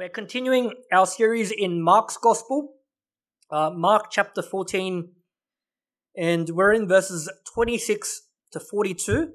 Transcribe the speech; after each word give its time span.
We're 0.00 0.08
continuing 0.08 0.72
our 0.90 1.04
series 1.04 1.50
in 1.50 1.82
Mark's 1.82 2.16
Gospel, 2.16 2.72
uh, 3.50 3.68
Mark 3.68 4.06
chapter 4.10 4.40
14, 4.40 5.10
and 6.16 6.48
we're 6.48 6.72
in 6.72 6.88
verses 6.88 7.30
26 7.52 8.22
to 8.52 8.60
42. 8.60 9.32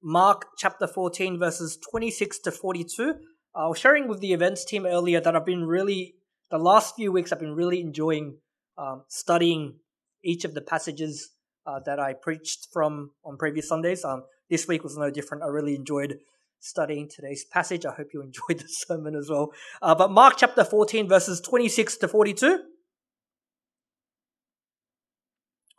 Mark 0.00 0.46
chapter 0.56 0.86
14, 0.86 1.36
verses 1.36 1.76
26 1.90 2.38
to 2.44 2.52
42. 2.52 3.14
I 3.56 3.66
was 3.66 3.76
sharing 3.76 4.06
with 4.06 4.20
the 4.20 4.32
events 4.32 4.64
team 4.64 4.86
earlier 4.86 5.20
that 5.20 5.34
I've 5.34 5.44
been 5.44 5.64
really, 5.64 6.14
the 6.52 6.58
last 6.58 6.94
few 6.94 7.10
weeks, 7.10 7.32
I've 7.32 7.40
been 7.40 7.56
really 7.56 7.80
enjoying 7.80 8.36
um, 8.78 9.02
studying 9.08 9.80
each 10.22 10.44
of 10.44 10.54
the 10.54 10.60
passages 10.60 11.30
uh, 11.66 11.80
that 11.86 11.98
I 11.98 12.12
preached 12.12 12.68
from 12.72 13.10
on 13.24 13.36
previous 13.36 13.68
Sundays. 13.68 14.04
Um, 14.04 14.22
this 14.48 14.68
week 14.68 14.84
was 14.84 14.96
no 14.96 15.10
different. 15.10 15.42
I 15.42 15.48
really 15.48 15.74
enjoyed 15.74 16.20
studying 16.62 17.08
today's 17.08 17.44
passage. 17.44 17.84
I 17.84 17.92
hope 17.92 18.08
you 18.14 18.22
enjoyed 18.22 18.60
the 18.60 18.68
sermon 18.68 19.14
as 19.14 19.28
well. 19.28 19.52
Uh, 19.82 19.94
but 19.94 20.10
Mark 20.10 20.34
chapter 20.38 20.64
14, 20.64 21.08
verses 21.08 21.40
26 21.40 21.98
to 21.98 22.08
42. 22.08 22.60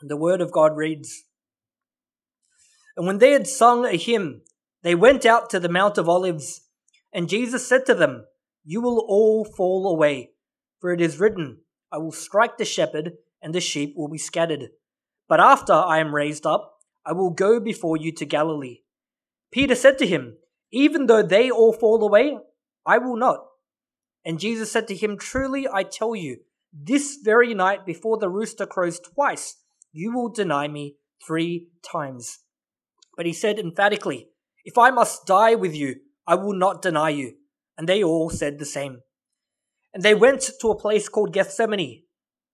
The 0.02 0.18
word 0.18 0.42
of 0.42 0.52
God 0.52 0.76
reads 0.76 1.24
And 2.98 3.08
when 3.08 3.20
they 3.20 3.32
had 3.32 3.48
sung 3.48 3.86
a 3.86 3.96
hymn, 3.96 4.42
they 4.84 4.96
went 4.96 5.26
out 5.26 5.50
to 5.52 5.60
the 5.62 5.70
Mount 5.70 5.98
of 5.98 6.10
Olives. 6.10 6.62
And 7.14 7.30
Jesus 7.30 7.66
said 7.66 7.86
to 7.86 7.94
them, 7.94 8.26
You 8.66 8.82
will 8.82 9.06
all 9.08 9.46
fall 9.46 9.88
away, 9.88 10.32
for 10.82 10.92
it 10.92 11.00
is 11.00 11.20
written, 11.20 11.60
I 11.90 12.00
will 12.00 12.12
strike 12.12 12.58
the 12.58 12.66
shepherd, 12.66 13.14
and 13.42 13.56
the 13.56 13.62
sheep 13.62 13.94
will 13.96 14.10
be 14.10 14.18
scattered. 14.18 14.72
But 15.30 15.40
after 15.40 15.72
I 15.72 16.00
am 16.00 16.14
raised 16.14 16.46
up, 16.46 16.80
I 17.06 17.14
will 17.14 17.30
go 17.30 17.62
before 17.62 17.96
you 17.96 18.12
to 18.14 18.26
Galilee. 18.26 18.80
Peter 19.52 19.76
said 19.76 19.98
to 20.00 20.08
him, 20.08 20.36
even 20.74 21.06
though 21.06 21.22
they 21.22 21.52
all 21.52 21.72
fall 21.72 22.04
away, 22.04 22.36
I 22.86 22.98
will 22.98 23.16
not. 23.16 23.46
And 24.26 24.40
Jesus 24.40 24.72
said 24.72 24.88
to 24.88 24.96
him, 24.96 25.18
Truly 25.18 25.68
I 25.72 25.84
tell 25.84 26.16
you, 26.16 26.38
this 26.74 27.20
very 27.24 27.54
night 27.54 27.86
before 27.86 28.18
the 28.18 28.30
rooster 28.30 28.66
crows 28.66 29.00
twice, 29.00 29.58
you 29.92 30.12
will 30.12 30.30
deny 30.30 30.68
me 30.68 30.96
three 31.26 31.68
times. 31.90 32.40
But 33.16 33.28
he 33.28 33.34
said 33.34 33.60
emphatically, 33.60 34.30
If 34.66 34.78
I 34.80 34.90
must 34.90 35.28
die 35.28 35.54
with 35.54 35.76
you, 35.76 35.98
I 36.26 36.36
will 36.36 36.56
not 36.56 36.82
deny 36.82 37.10
you. 37.10 37.36
And 37.78 37.88
they 37.88 38.04
all 38.04 38.32
said 38.32 38.58
the 38.58 38.66
same. 38.66 39.02
And 39.94 40.02
they 40.02 40.16
went 40.16 40.50
to 40.60 40.72
a 40.72 40.80
place 40.80 41.08
called 41.08 41.34
Gethsemane. 41.34 42.04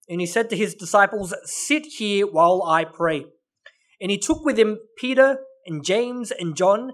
And 0.09 0.19
he 0.19 0.27
said 0.27 0.49
to 0.49 0.57
his 0.57 0.75
disciples, 0.75 1.33
Sit 1.45 1.85
here 1.85 2.27
while 2.27 2.63
I 2.63 2.83
pray. 2.83 3.25
And 4.01 4.11
he 4.11 4.17
took 4.17 4.43
with 4.43 4.59
him 4.59 4.79
Peter 4.97 5.39
and 5.65 5.85
James 5.85 6.31
and 6.31 6.57
John 6.57 6.93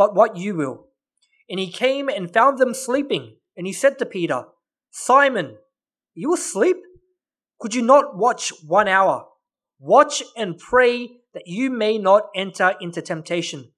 but 0.00 0.14
what 0.14 0.34
you 0.34 0.54
will. 0.54 0.86
And 1.50 1.60
he 1.60 1.70
came 1.70 2.08
and 2.08 2.32
found 2.32 2.56
them 2.56 2.72
sleeping. 2.72 3.36
And 3.54 3.66
he 3.66 3.72
said 3.74 3.98
to 3.98 4.06
Peter, 4.06 4.44
Simon, 4.90 5.58
you 6.14 6.32
asleep? 6.32 6.78
Could 7.58 7.74
you 7.74 7.82
not 7.82 8.16
watch 8.16 8.50
one 8.66 8.88
hour? 8.88 9.26
Watch 9.78 10.22
and 10.34 10.56
pray 10.56 11.10
that 11.34 11.46
you 11.46 11.68
may 11.68 11.98
not 11.98 12.30
enter 12.34 12.76
into 12.80 13.02
temptation. 13.02 13.72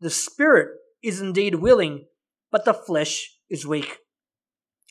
The 0.00 0.08
spirit 0.08 0.68
is 1.02 1.20
indeed 1.20 1.56
willing, 1.56 2.06
but 2.50 2.64
the 2.64 2.72
flesh 2.72 3.36
is 3.50 3.66
weak. 3.66 3.98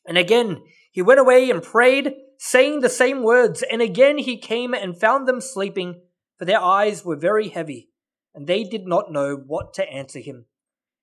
And 0.08 0.20
again 0.20 0.62
he 0.92 1.02
went 1.02 1.20
away 1.20 1.50
and 1.50 1.64
prayed, 1.64 2.14
saying 2.38 2.82
the 2.82 2.90
same 2.90 3.24
words. 3.24 3.64
And 3.64 3.82
again 3.82 4.20
he 4.20 4.38
came 4.38 4.76
and 4.76 4.96
found 4.96 5.28
them 5.28 5.42
sleeping, 5.42 6.02
for 6.38 6.46
their 6.46 6.62
eyes 6.62 7.04
were 7.04 7.16
very 7.16 7.50
heavy, 7.50 7.90
and 8.36 8.46
they 8.46 8.64
did 8.64 8.86
not 8.86 9.12
know 9.12 9.36
what 9.36 9.74
to 9.74 9.92
answer 9.92 10.20
him. 10.20 10.46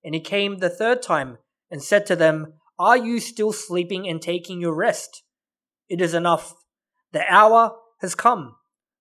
And 0.04 0.14
he 0.14 0.20
came 0.20 0.58
the 0.58 0.70
third 0.70 1.02
time 1.02 1.38
and 1.70 1.82
said 1.82 2.06
to 2.06 2.16
them, 2.16 2.54
Are 2.78 2.96
you 2.96 3.20
still 3.20 3.52
sleeping 3.52 4.08
and 4.08 4.20
taking 4.20 4.60
your 4.60 4.74
rest? 4.74 5.22
It 5.88 6.00
is 6.00 6.14
enough. 6.14 6.54
The 7.12 7.24
hour 7.28 7.76
has 8.00 8.14
come. 8.14 8.56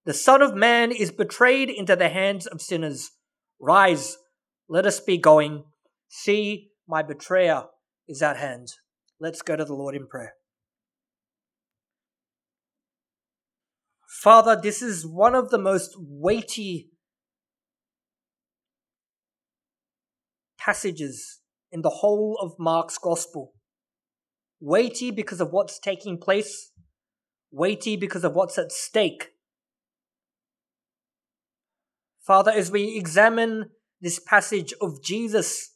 The 0.05 0.13
Son 0.13 0.41
of 0.41 0.55
Man 0.55 0.91
is 0.91 1.11
betrayed 1.11 1.69
into 1.69 1.95
the 1.95 2.09
hands 2.09 2.47
of 2.47 2.61
sinners. 2.61 3.11
Rise, 3.59 4.17
let 4.67 4.85
us 4.85 4.99
be 4.99 5.17
going. 5.17 5.63
See, 6.07 6.71
my 6.87 7.03
betrayer 7.03 7.65
is 8.07 8.21
at 8.21 8.37
hand. 8.37 8.69
Let's 9.19 9.41
go 9.41 9.55
to 9.55 9.65
the 9.65 9.73
Lord 9.73 9.95
in 9.95 10.07
prayer. 10.07 10.33
Father, 14.21 14.59
this 14.61 14.81
is 14.81 15.05
one 15.05 15.33
of 15.33 15.49
the 15.49 15.57
most 15.57 15.95
weighty 15.97 16.90
passages 20.63 21.39
in 21.71 21.81
the 21.81 21.89
whole 21.89 22.37
of 22.41 22.53
Mark's 22.59 22.97
gospel. 22.97 23.53
Weighty 24.59 25.09
because 25.11 25.41
of 25.41 25.51
what's 25.51 25.79
taking 25.79 26.17
place, 26.17 26.71
weighty 27.51 27.95
because 27.95 28.23
of 28.23 28.33
what's 28.33 28.57
at 28.57 28.71
stake. 28.71 29.29
Father, 32.21 32.51
as 32.51 32.69
we 32.69 32.95
examine 32.95 33.71
this 33.99 34.19
passage 34.19 34.73
of 34.79 35.03
Jesus 35.03 35.71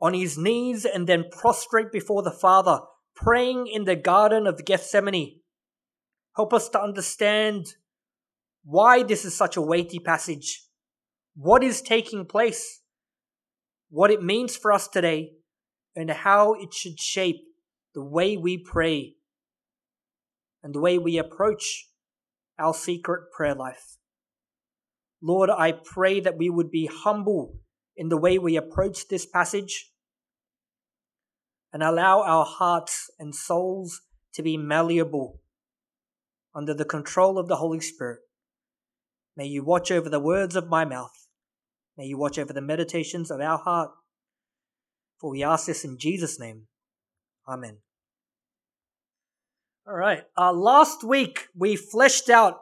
on 0.00 0.12
his 0.12 0.36
knees 0.36 0.84
and 0.84 1.06
then 1.06 1.24
prostrate 1.30 1.90
before 1.90 2.22
the 2.22 2.30
Father, 2.30 2.80
praying 3.16 3.66
in 3.66 3.84
the 3.84 3.96
Garden 3.96 4.46
of 4.46 4.64
Gethsemane, 4.64 5.40
help 6.36 6.52
us 6.52 6.68
to 6.68 6.82
understand 6.82 7.64
why 8.64 9.02
this 9.02 9.24
is 9.24 9.34
such 9.34 9.56
a 9.56 9.62
weighty 9.62 9.98
passage. 9.98 10.66
What 11.34 11.64
is 11.64 11.80
taking 11.80 12.26
place? 12.26 12.82
What 13.90 14.10
it 14.10 14.22
means 14.22 14.56
for 14.56 14.72
us 14.72 14.88
today, 14.88 15.32
and 15.96 16.10
how 16.10 16.54
it 16.54 16.74
should 16.74 16.98
shape 16.98 17.42
the 17.94 18.02
way 18.02 18.36
we 18.36 18.58
pray 18.58 19.14
and 20.62 20.74
the 20.74 20.80
way 20.80 20.98
we 20.98 21.18
approach 21.18 21.88
our 22.58 22.74
secret 22.74 23.30
prayer 23.36 23.54
life. 23.54 23.96
Lord, 25.22 25.50
I 25.50 25.72
pray 25.72 26.20
that 26.20 26.36
we 26.36 26.50
would 26.50 26.70
be 26.70 26.90
humble 26.92 27.58
in 27.96 28.08
the 28.08 28.16
way 28.16 28.38
we 28.38 28.56
approach 28.56 29.08
this 29.08 29.24
passage 29.24 29.90
and 31.72 31.82
allow 31.82 32.22
our 32.22 32.44
hearts 32.44 33.10
and 33.18 33.34
souls 33.34 34.00
to 34.34 34.42
be 34.42 34.56
malleable 34.56 35.40
under 36.54 36.74
the 36.74 36.84
control 36.84 37.38
of 37.38 37.48
the 37.48 37.56
Holy 37.56 37.80
Spirit. 37.80 38.20
May 39.36 39.46
you 39.46 39.64
watch 39.64 39.90
over 39.90 40.08
the 40.08 40.20
words 40.20 40.56
of 40.56 40.68
my 40.68 40.84
mouth 40.84 41.23
May 41.96 42.06
you 42.06 42.18
watch 42.18 42.38
over 42.38 42.52
the 42.52 42.60
meditations 42.60 43.30
of 43.30 43.40
our 43.40 43.58
heart. 43.58 43.90
For 45.20 45.30
we 45.30 45.42
ask 45.42 45.66
this 45.66 45.84
in 45.84 45.96
Jesus' 45.98 46.40
name. 46.40 46.66
Amen. 47.48 47.78
All 49.86 49.94
right. 49.94 50.22
Uh, 50.36 50.52
last 50.52 51.04
week, 51.04 51.48
we 51.54 51.76
fleshed 51.76 52.30
out 52.30 52.58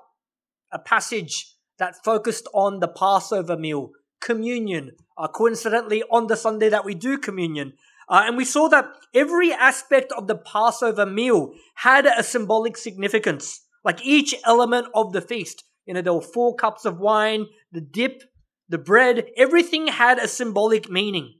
a 0.72 0.78
passage 0.78 1.56
that 1.78 2.04
focused 2.04 2.48
on 2.52 2.80
the 2.80 2.88
Passover 2.88 3.56
meal, 3.56 3.90
communion, 4.20 4.92
uh, 5.16 5.28
coincidentally 5.28 6.02
on 6.10 6.26
the 6.26 6.36
Sunday 6.36 6.68
that 6.68 6.84
we 6.84 6.94
do 6.94 7.16
communion. 7.16 7.74
Uh, 8.08 8.24
and 8.26 8.36
we 8.36 8.44
saw 8.44 8.68
that 8.68 8.86
every 9.14 9.52
aspect 9.52 10.12
of 10.12 10.26
the 10.26 10.36
Passover 10.36 11.06
meal 11.06 11.54
had 11.76 12.06
a 12.06 12.22
symbolic 12.22 12.76
significance. 12.76 13.60
Like 13.84 14.04
each 14.04 14.34
element 14.44 14.88
of 14.94 15.12
the 15.12 15.20
feast. 15.20 15.64
You 15.86 15.94
know, 15.94 16.02
there 16.02 16.14
were 16.14 16.20
four 16.20 16.54
cups 16.54 16.84
of 16.84 16.98
wine, 16.98 17.46
the 17.72 17.80
dip, 17.80 18.22
the 18.72 18.78
bread, 18.78 19.26
everything 19.36 19.86
had 19.88 20.18
a 20.18 20.26
symbolic 20.26 20.90
meaning. 20.90 21.34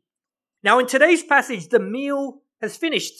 Now, 0.63 0.79
in 0.79 0.87
today's 0.87 1.25
passage, 1.25 1.71
the 1.71 1.81
meal 1.81 2.43
has 2.61 2.77
finished, 2.77 3.15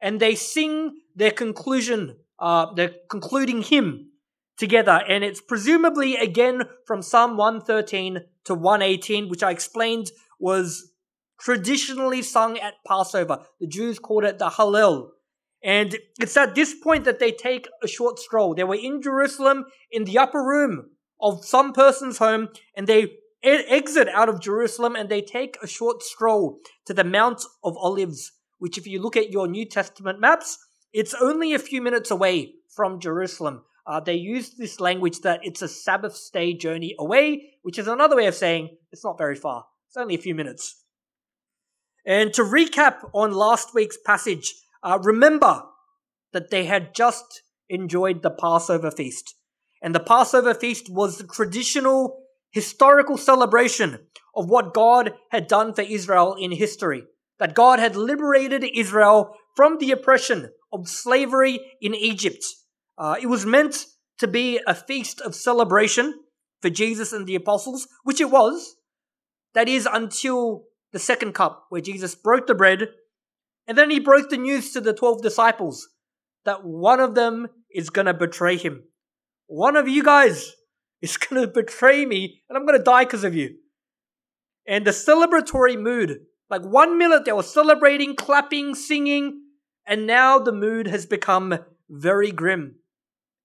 and 0.00 0.18
they 0.18 0.34
sing 0.34 0.96
their 1.14 1.30
conclusion, 1.30 2.16
uh, 2.38 2.72
their 2.72 2.92
concluding 3.10 3.60
hymn 3.62 4.12
together, 4.56 5.02
and 5.06 5.22
it's 5.22 5.42
presumably 5.42 6.16
again 6.16 6.62
from 6.86 7.02
Psalm 7.02 7.36
113 7.36 8.20
to 8.44 8.54
118, 8.54 9.28
which 9.28 9.42
I 9.42 9.50
explained 9.50 10.10
was 10.38 10.92
traditionally 11.38 12.22
sung 12.22 12.58
at 12.58 12.74
Passover. 12.86 13.40
The 13.60 13.66
Jews 13.66 13.98
called 13.98 14.24
it 14.24 14.38
the 14.38 14.48
Hallel. 14.48 15.10
And 15.62 15.98
it's 16.18 16.36
at 16.38 16.54
this 16.54 16.74
point 16.74 17.04
that 17.04 17.18
they 17.18 17.30
take 17.30 17.68
a 17.82 17.86
short 17.86 18.18
stroll. 18.18 18.54
They 18.54 18.64
were 18.64 18.74
in 18.74 19.02
Jerusalem 19.02 19.66
in 19.90 20.04
the 20.04 20.16
upper 20.16 20.42
room 20.42 20.92
of 21.20 21.44
some 21.44 21.74
person's 21.74 22.16
home, 22.16 22.48
and 22.74 22.86
they 22.86 23.18
exit 23.42 24.08
out 24.08 24.28
of 24.28 24.40
Jerusalem 24.40 24.96
and 24.96 25.08
they 25.08 25.22
take 25.22 25.56
a 25.62 25.66
short 25.66 26.02
stroll 26.02 26.58
to 26.86 26.94
the 26.94 27.04
Mount 27.04 27.42
of 27.64 27.76
Olives, 27.76 28.32
which, 28.58 28.76
if 28.76 28.86
you 28.86 29.00
look 29.00 29.16
at 29.16 29.30
your 29.30 29.48
New 29.48 29.64
Testament 29.64 30.20
maps, 30.20 30.58
It's 30.92 31.14
only 31.14 31.54
a 31.54 31.58
few 31.58 31.80
minutes 31.82 32.10
away 32.10 32.54
from 32.68 33.00
Jerusalem. 33.00 33.62
Uh, 33.86 34.00
they 34.00 34.14
use 34.14 34.50
this 34.50 34.80
language 34.80 35.20
that 35.20 35.40
it's 35.42 35.62
a 35.62 35.68
Sabbath 35.68 36.18
day's 36.32 36.58
journey 36.58 36.94
away, 36.98 37.54
which 37.62 37.78
is 37.78 37.86
another 37.86 38.16
way 38.16 38.26
of 38.26 38.34
saying 38.34 38.76
it's 38.92 39.04
not 39.04 39.18
very 39.18 39.36
far. 39.36 39.66
It's 39.88 39.96
only 39.96 40.14
a 40.14 40.18
few 40.18 40.34
minutes. 40.34 40.84
And 42.04 42.32
to 42.34 42.42
recap 42.42 43.08
on 43.12 43.32
last 43.32 43.74
week's 43.74 43.98
passage, 44.04 44.54
uh, 44.82 44.98
remember 45.02 45.62
that 46.32 46.50
they 46.50 46.64
had 46.64 46.94
just 46.94 47.42
enjoyed 47.68 48.22
the 48.22 48.30
Passover 48.30 48.90
feast. 48.90 49.34
And 49.82 49.94
the 49.94 50.00
Passover 50.00 50.54
feast 50.54 50.90
was 50.90 51.18
the 51.18 51.26
traditional 51.26 52.19
historical 52.50 53.16
celebration 53.16 53.98
of 54.34 54.48
what 54.48 54.74
God 54.74 55.12
had 55.30 55.46
done 55.46 55.74
for 55.74 55.82
Israel 55.82 56.34
in 56.38 56.52
history. 56.52 57.04
That 57.38 57.54
God 57.54 57.78
had 57.78 57.96
liberated 57.96 58.64
Israel 58.64 59.34
from 59.56 59.78
the 59.78 59.92
oppression 59.92 60.50
of 60.72 60.88
slavery 60.88 61.60
in 61.80 61.94
Egypt. 61.94 62.44
Uh, 62.98 63.16
it 63.20 63.26
was 63.26 63.46
meant 63.46 63.86
to 64.18 64.28
be 64.28 64.60
a 64.66 64.74
feast 64.74 65.20
of 65.20 65.34
celebration 65.34 66.14
for 66.60 66.70
Jesus 66.70 67.12
and 67.12 67.26
the 67.26 67.34
apostles, 67.34 67.88
which 68.04 68.20
it 68.20 68.30
was. 68.30 68.76
That 69.54 69.68
is 69.68 69.88
until 69.90 70.64
the 70.92 70.98
second 70.98 71.32
cup, 71.34 71.64
where 71.70 71.80
Jesus 71.80 72.14
broke 72.14 72.46
the 72.46 72.54
bread, 72.54 72.88
and 73.66 73.78
then 73.78 73.90
he 73.90 74.00
broke 74.00 74.28
the 74.28 74.36
news 74.36 74.72
to 74.72 74.80
the 74.80 74.92
12 74.92 75.22
disciples 75.22 75.88
that 76.44 76.64
one 76.64 77.00
of 77.00 77.14
them 77.14 77.48
is 77.72 77.90
going 77.90 78.06
to 78.06 78.14
betray 78.14 78.56
him. 78.56 78.82
One 79.46 79.76
of 79.76 79.88
you 79.88 80.02
guys 80.02 80.52
is 81.02 81.16
going 81.16 81.42
to 81.42 81.48
betray 81.48 82.04
me, 82.04 82.42
and 82.48 82.56
I'm 82.56 82.66
going 82.66 82.78
to 82.78 82.84
die 82.84 83.04
because 83.04 83.24
of 83.24 83.34
you. 83.34 83.56
And 84.66 84.86
the 84.86 84.90
celebratory 84.90 85.80
mood, 85.80 86.20
like 86.48 86.62
one 86.62 86.98
minute 86.98 87.24
they 87.24 87.32
were 87.32 87.42
celebrating, 87.42 88.14
clapping, 88.14 88.74
singing, 88.74 89.42
and 89.86 90.06
now 90.06 90.38
the 90.38 90.52
mood 90.52 90.86
has 90.86 91.06
become 91.06 91.58
very 91.88 92.30
grim. 92.30 92.76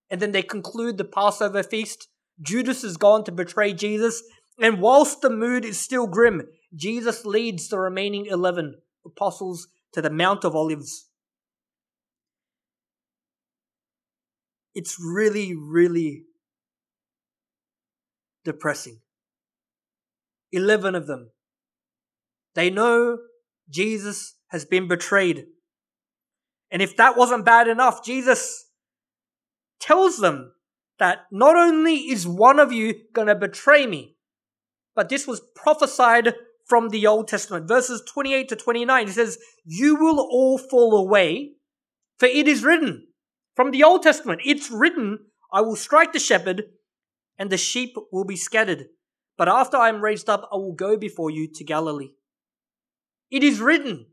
And 0.10 0.22
then 0.22 0.32
they 0.32 0.44
conclude 0.44 0.98
the 0.98 1.06
Passover 1.06 1.64
feast. 1.64 2.08
Judas 2.42 2.84
has 2.84 2.98
gone 2.98 3.24
to 3.24 3.32
betray 3.32 3.74
Jesus. 3.74 4.22
And 4.62 4.80
whilst 4.80 5.22
the 5.22 5.30
mood 5.30 5.66
is 5.66 5.80
still 5.80 6.08
grim, 6.08 6.48
Jesus 6.76 7.26
leads 7.26 7.68
the 7.68 7.80
remaining 7.80 8.28
11 8.28 8.76
apostles 9.06 9.68
to 9.94 10.02
the 10.02 10.10
Mount 10.10 10.44
of 10.44 10.56
Olives. 10.56 11.10
It's 14.74 14.98
really, 15.00 15.56
really 15.56 16.26
depressing. 18.46 19.02
11 20.52 20.96
of 20.96 21.08
them. 21.08 21.32
They 22.54 22.70
know 22.70 23.18
Jesus 23.70 24.36
has 24.48 24.64
been 24.64 24.88
betrayed. 24.88 25.48
And 26.72 26.82
if 26.82 26.96
that 26.96 27.18
wasn't 27.18 27.44
bad 27.44 27.68
enough, 27.68 28.06
Jesus 28.06 28.68
tells 29.82 30.18
them 30.18 30.54
that 30.98 31.26
not 31.32 31.58
only 31.58 31.96
is 31.96 32.26
one 32.26 32.60
of 32.60 32.72
you 32.72 32.96
going 33.14 33.28
to 33.28 33.36
betray 33.36 33.86
me, 33.86 34.16
but 34.96 35.10
this 35.10 35.28
was 35.28 35.42
prophesied 35.56 36.34
from 36.66 36.90
the 36.90 37.06
Old 37.06 37.28
Testament. 37.28 37.68
Verses 37.68 38.02
28 38.08 38.48
to 38.48 38.56
29, 38.56 39.08
he 39.08 39.12
says, 39.12 39.38
You 39.66 39.96
will 39.96 40.20
all 40.20 40.58
fall 40.58 40.96
away, 40.96 41.56
for 42.18 42.28
it 42.28 42.48
is 42.48 42.64
written 42.64 43.08
from 43.56 43.72
the 43.72 43.84
Old 43.84 44.04
Testament, 44.04 44.42
it's 44.44 44.70
written, 44.70 45.20
I 45.52 45.62
will 45.62 45.78
strike 45.78 46.12
the 46.12 46.20
shepherd, 46.20 46.64
and 47.38 47.50
the 47.50 47.58
sheep 47.58 47.96
will 48.12 48.26
be 48.26 48.36
scattered. 48.36 48.86
But 49.38 49.50
after 49.50 49.78
I 49.78 49.90
am 49.90 50.02
raised 50.02 50.30
up, 50.30 50.48
I 50.52 50.56
will 50.56 50.74
go 50.74 50.98
before 50.98 51.30
you 51.30 51.48
to 51.54 51.64
Galilee. 51.64 52.12
It 53.32 53.44
is 53.44 53.60
written. 53.60 54.08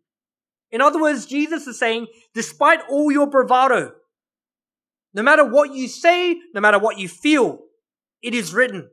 In 0.70 0.80
other 0.80 1.00
words, 1.00 1.26
Jesus 1.26 1.66
is 1.66 1.78
saying, 1.78 2.06
despite 2.34 2.80
all 2.88 3.12
your 3.12 3.28
bravado, 3.28 3.92
no 5.14 5.22
matter 5.22 5.44
what 5.44 5.74
you 5.74 5.88
say, 5.88 6.36
no 6.54 6.60
matter 6.60 6.78
what 6.78 6.98
you 6.98 7.08
feel, 7.08 7.60
it 8.22 8.34
is 8.34 8.54
written. 8.54 8.88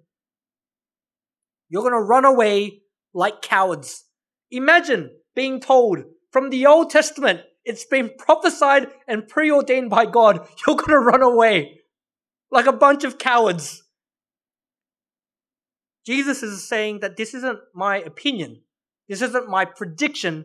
You're 1.69 1.83
going 1.83 1.93
to 1.93 1.99
run 1.99 2.25
away 2.25 2.81
like 3.13 3.41
cowards. 3.41 4.05
Imagine 4.51 5.11
being 5.35 5.59
told 5.59 5.99
from 6.31 6.49
the 6.49 6.65
Old 6.65 6.89
Testament, 6.89 7.41
it's 7.63 7.85
been 7.85 8.11
prophesied 8.17 8.87
and 9.07 9.27
preordained 9.27 9.89
by 9.89 10.05
God, 10.05 10.47
you're 10.67 10.75
going 10.75 10.89
to 10.89 10.99
run 10.99 11.21
away 11.21 11.81
like 12.51 12.65
a 12.65 12.73
bunch 12.73 13.03
of 13.03 13.17
cowards. 13.17 13.83
Jesus 16.09 16.41
is 16.41 16.67
saying 16.67 17.01
that 17.01 17.17
this 17.17 17.35
isn't 17.35 17.59
my 17.75 17.97
opinion. 17.97 18.63
This 19.07 19.21
isn't 19.21 19.47
my 19.47 19.63
prediction. 19.63 20.43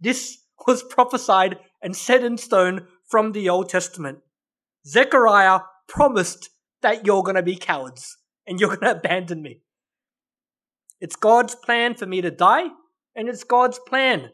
This 0.00 0.38
was 0.66 0.82
prophesied 0.82 1.56
and 1.80 1.94
set 1.94 2.24
in 2.24 2.36
stone 2.36 2.88
from 3.08 3.30
the 3.30 3.48
Old 3.48 3.68
Testament. 3.68 4.18
Zechariah 4.84 5.60
promised 5.86 6.50
that 6.82 7.06
you're 7.06 7.22
going 7.22 7.36
to 7.36 7.44
be 7.44 7.54
cowards 7.54 8.16
and 8.44 8.58
you're 8.58 8.76
going 8.76 8.80
to 8.80 8.98
abandon 8.98 9.40
me. 9.40 9.60
It's 11.00 11.14
God's 11.14 11.54
plan 11.54 11.94
for 11.94 12.06
me 12.06 12.20
to 12.20 12.32
die, 12.32 12.66
and 13.14 13.28
it's 13.28 13.44
God's 13.44 13.78
plan 13.78 14.30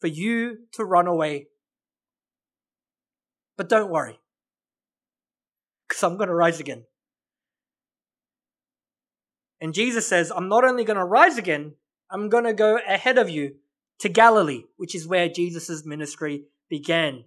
for 0.00 0.06
you 0.06 0.56
to 0.72 0.86
run 0.86 1.06
away. 1.06 1.48
But 3.58 3.68
don't 3.68 3.90
worry, 3.90 4.18
because 5.86 6.02
I'm 6.02 6.16
going 6.16 6.28
to 6.28 6.34
rise 6.34 6.60
again. 6.60 6.84
And 9.60 9.74
Jesus 9.74 10.06
says, 10.06 10.32
I'm 10.34 10.48
not 10.48 10.64
only 10.64 10.84
going 10.84 10.98
to 10.98 11.04
rise 11.04 11.38
again, 11.38 11.74
I'm 12.10 12.28
going 12.28 12.44
to 12.44 12.52
go 12.52 12.78
ahead 12.86 13.18
of 13.18 13.30
you 13.30 13.56
to 14.00 14.08
Galilee, 14.08 14.64
which 14.76 14.94
is 14.94 15.06
where 15.06 15.28
Jesus' 15.28 15.84
ministry 15.84 16.44
began. 16.68 17.24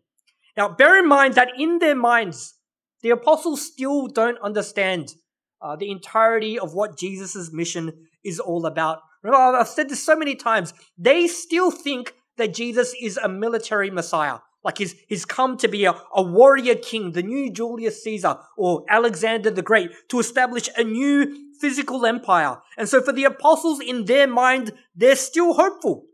Now, 0.55 0.69
bear 0.69 0.99
in 0.99 1.07
mind 1.07 1.35
that 1.35 1.51
in 1.57 1.79
their 1.79 1.95
minds, 1.95 2.55
the 3.01 3.09
apostles 3.11 3.65
still 3.65 4.07
don't 4.07 4.39
understand 4.39 5.13
uh, 5.61 5.75
the 5.75 5.91
entirety 5.91 6.57
of 6.59 6.73
what 6.73 6.97
Jesus' 6.97 7.51
mission 7.51 8.07
is 8.23 8.39
all 8.39 8.65
about. 8.65 8.99
Remember, 9.23 9.57
I've 9.57 9.67
said 9.67 9.89
this 9.89 10.03
so 10.03 10.15
many 10.15 10.35
times. 10.35 10.73
They 10.97 11.27
still 11.27 11.71
think 11.71 12.13
that 12.37 12.53
Jesus 12.53 12.93
is 13.01 13.17
a 13.17 13.29
military 13.29 13.89
messiah. 13.89 14.39
Like 14.63 14.79
he's, 14.79 14.95
he's 15.07 15.25
come 15.25 15.57
to 15.57 15.67
be 15.67 15.85
a, 15.85 15.95
a 16.13 16.21
warrior 16.21 16.75
king, 16.75 17.11
the 17.13 17.23
new 17.23 17.51
Julius 17.51 18.03
Caesar 18.03 18.37
or 18.57 18.83
Alexander 18.89 19.49
the 19.49 19.61
Great, 19.61 19.91
to 20.09 20.19
establish 20.19 20.69
a 20.75 20.83
new 20.83 21.46
physical 21.59 22.05
empire. 22.05 22.57
And 22.77 22.87
so 22.87 23.01
for 23.01 23.11
the 23.11 23.25
apostles 23.25 23.79
in 23.79 24.05
their 24.05 24.27
mind, 24.27 24.73
they're 24.95 25.15
still 25.15 25.53
hopeful 25.53 26.05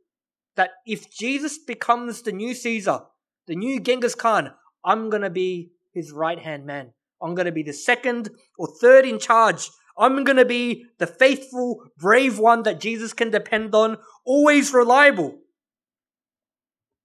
that 0.55 0.71
if 0.85 1.11
Jesus 1.11 1.57
becomes 1.57 2.21
the 2.21 2.31
new 2.31 2.53
Caesar, 2.53 3.01
the 3.47 3.55
new 3.55 3.79
Genghis 3.79 4.15
Khan, 4.15 4.51
I'm 4.85 5.09
going 5.09 5.23
to 5.23 5.29
be 5.29 5.71
his 5.93 6.11
right 6.11 6.39
hand 6.39 6.65
man. 6.65 6.93
I'm 7.21 7.35
going 7.35 7.45
to 7.45 7.51
be 7.51 7.63
the 7.63 7.73
second 7.73 8.29
or 8.57 8.67
third 8.81 9.05
in 9.05 9.19
charge. 9.19 9.69
I'm 9.97 10.23
going 10.23 10.37
to 10.37 10.45
be 10.45 10.85
the 10.97 11.07
faithful, 11.07 11.83
brave 11.97 12.39
one 12.39 12.63
that 12.63 12.79
Jesus 12.79 13.13
can 13.13 13.31
depend 13.31 13.73
on, 13.73 13.97
always 14.25 14.73
reliable. 14.73 15.39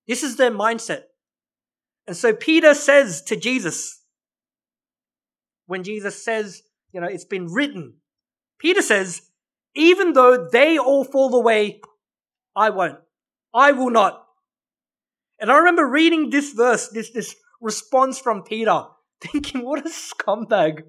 This 0.06 0.22
is 0.22 0.36
their 0.36 0.50
mindset. 0.50 1.02
And 2.06 2.16
so 2.16 2.32
Peter 2.34 2.72
says 2.72 3.22
to 3.22 3.36
Jesus, 3.36 4.02
when 5.66 5.84
Jesus 5.84 6.24
says, 6.24 6.62
you 6.92 7.00
know, 7.00 7.06
it's 7.06 7.26
been 7.26 7.52
written, 7.52 7.94
Peter 8.58 8.82
says, 8.82 9.22
even 9.74 10.12
though 10.12 10.48
they 10.50 10.78
all 10.78 11.04
fall 11.04 11.34
away, 11.34 11.80
I 12.56 12.70
won't. 12.70 12.98
I 13.54 13.72
will 13.72 13.90
not. 13.90 14.24
And 15.38 15.50
I 15.50 15.58
remember 15.58 15.86
reading 15.86 16.30
this 16.30 16.52
verse, 16.52 16.88
this, 16.88 17.10
this 17.10 17.34
response 17.60 18.18
from 18.18 18.42
Peter, 18.42 18.84
thinking, 19.20 19.64
what 19.64 19.86
a 19.86 19.88
scumbag. 19.88 20.82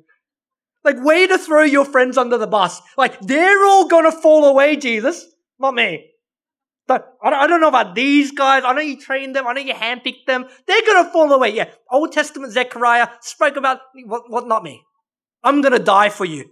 Like, 0.83 1.03
way 1.03 1.27
to 1.27 1.37
throw 1.37 1.63
your 1.63 1.85
friends 1.85 2.17
under 2.17 2.37
the 2.37 2.47
bus. 2.47 2.81
Like, 2.97 3.19
they're 3.19 3.65
all 3.65 3.87
gonna 3.87 4.11
fall 4.11 4.45
away, 4.45 4.77
Jesus. 4.77 5.25
Not 5.59 5.75
me. 5.75 6.05
But 6.87 7.17
I 7.21 7.45
don't 7.45 7.61
know 7.61 7.67
about 7.67 7.93
these 7.93 8.31
guys. 8.31 8.63
I 8.65 8.73
know 8.73 8.81
you 8.81 8.99
trained 8.99 9.35
them. 9.35 9.45
I 9.45 9.53
know 9.53 9.61
you 9.61 9.75
handpicked 9.75 10.25
them. 10.25 10.45
They're 10.65 10.85
gonna 10.87 11.11
fall 11.11 11.31
away. 11.31 11.49
Yeah. 11.49 11.69
Old 11.91 12.11
Testament 12.11 12.51
Zechariah 12.51 13.09
spoke 13.21 13.57
about 13.57 13.81
what, 14.05 14.23
what 14.31 14.47
not 14.47 14.63
me. 14.63 14.81
I'm 15.43 15.61
gonna 15.61 15.77
die 15.77 16.09
for 16.09 16.25
you. 16.25 16.49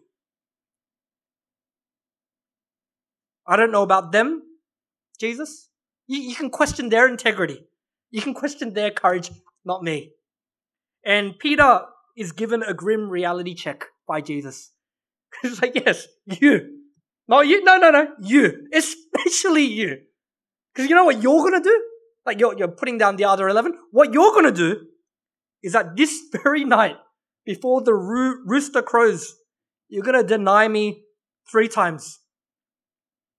I 3.47 3.55
don't 3.55 3.71
know 3.71 3.83
about 3.83 4.11
them, 4.11 4.43
Jesus. 5.19 5.69
You, 6.07 6.19
you 6.19 6.35
can 6.35 6.49
question 6.49 6.89
their 6.89 7.07
integrity. 7.07 7.65
You 8.11 8.21
can 8.21 8.33
question 8.33 8.73
their 8.73 8.91
courage, 8.91 9.31
not 9.65 9.83
me. 9.83 10.13
And 11.05 11.39
Peter 11.39 11.81
is 12.17 12.31
given 12.31 12.63
a 12.63 12.73
grim 12.73 13.09
reality 13.09 13.53
check 13.53 13.85
by 14.07 14.21
Jesus. 14.21 14.71
He's 15.41 15.61
like, 15.61 15.75
yes, 15.75 16.07
you. 16.25 16.73
No, 17.27 17.41
you, 17.41 17.63
no, 17.63 17.77
no, 17.77 17.91
no, 17.91 18.07
you. 18.21 18.67
Especially 18.73 19.63
you. 19.63 19.97
Because 20.73 20.89
you 20.89 20.95
know 20.95 21.05
what 21.05 21.21
you're 21.21 21.43
gonna 21.43 21.63
do? 21.63 21.83
Like 22.25 22.39
you're, 22.39 22.57
you're 22.57 22.67
putting 22.67 22.97
down 22.97 23.15
the 23.15 23.25
other 23.25 23.47
11. 23.47 23.73
What 23.91 24.13
you're 24.13 24.33
gonna 24.33 24.51
do 24.51 24.87
is 25.63 25.73
that 25.73 25.95
this 25.95 26.13
very 26.43 26.65
night, 26.65 26.95
before 27.45 27.81
the 27.81 27.93
roo- 27.93 28.43
rooster 28.45 28.81
crows, 28.81 29.35
you're 29.89 30.03
gonna 30.03 30.23
deny 30.23 30.67
me 30.67 31.03
three 31.49 31.67
times. 31.67 32.19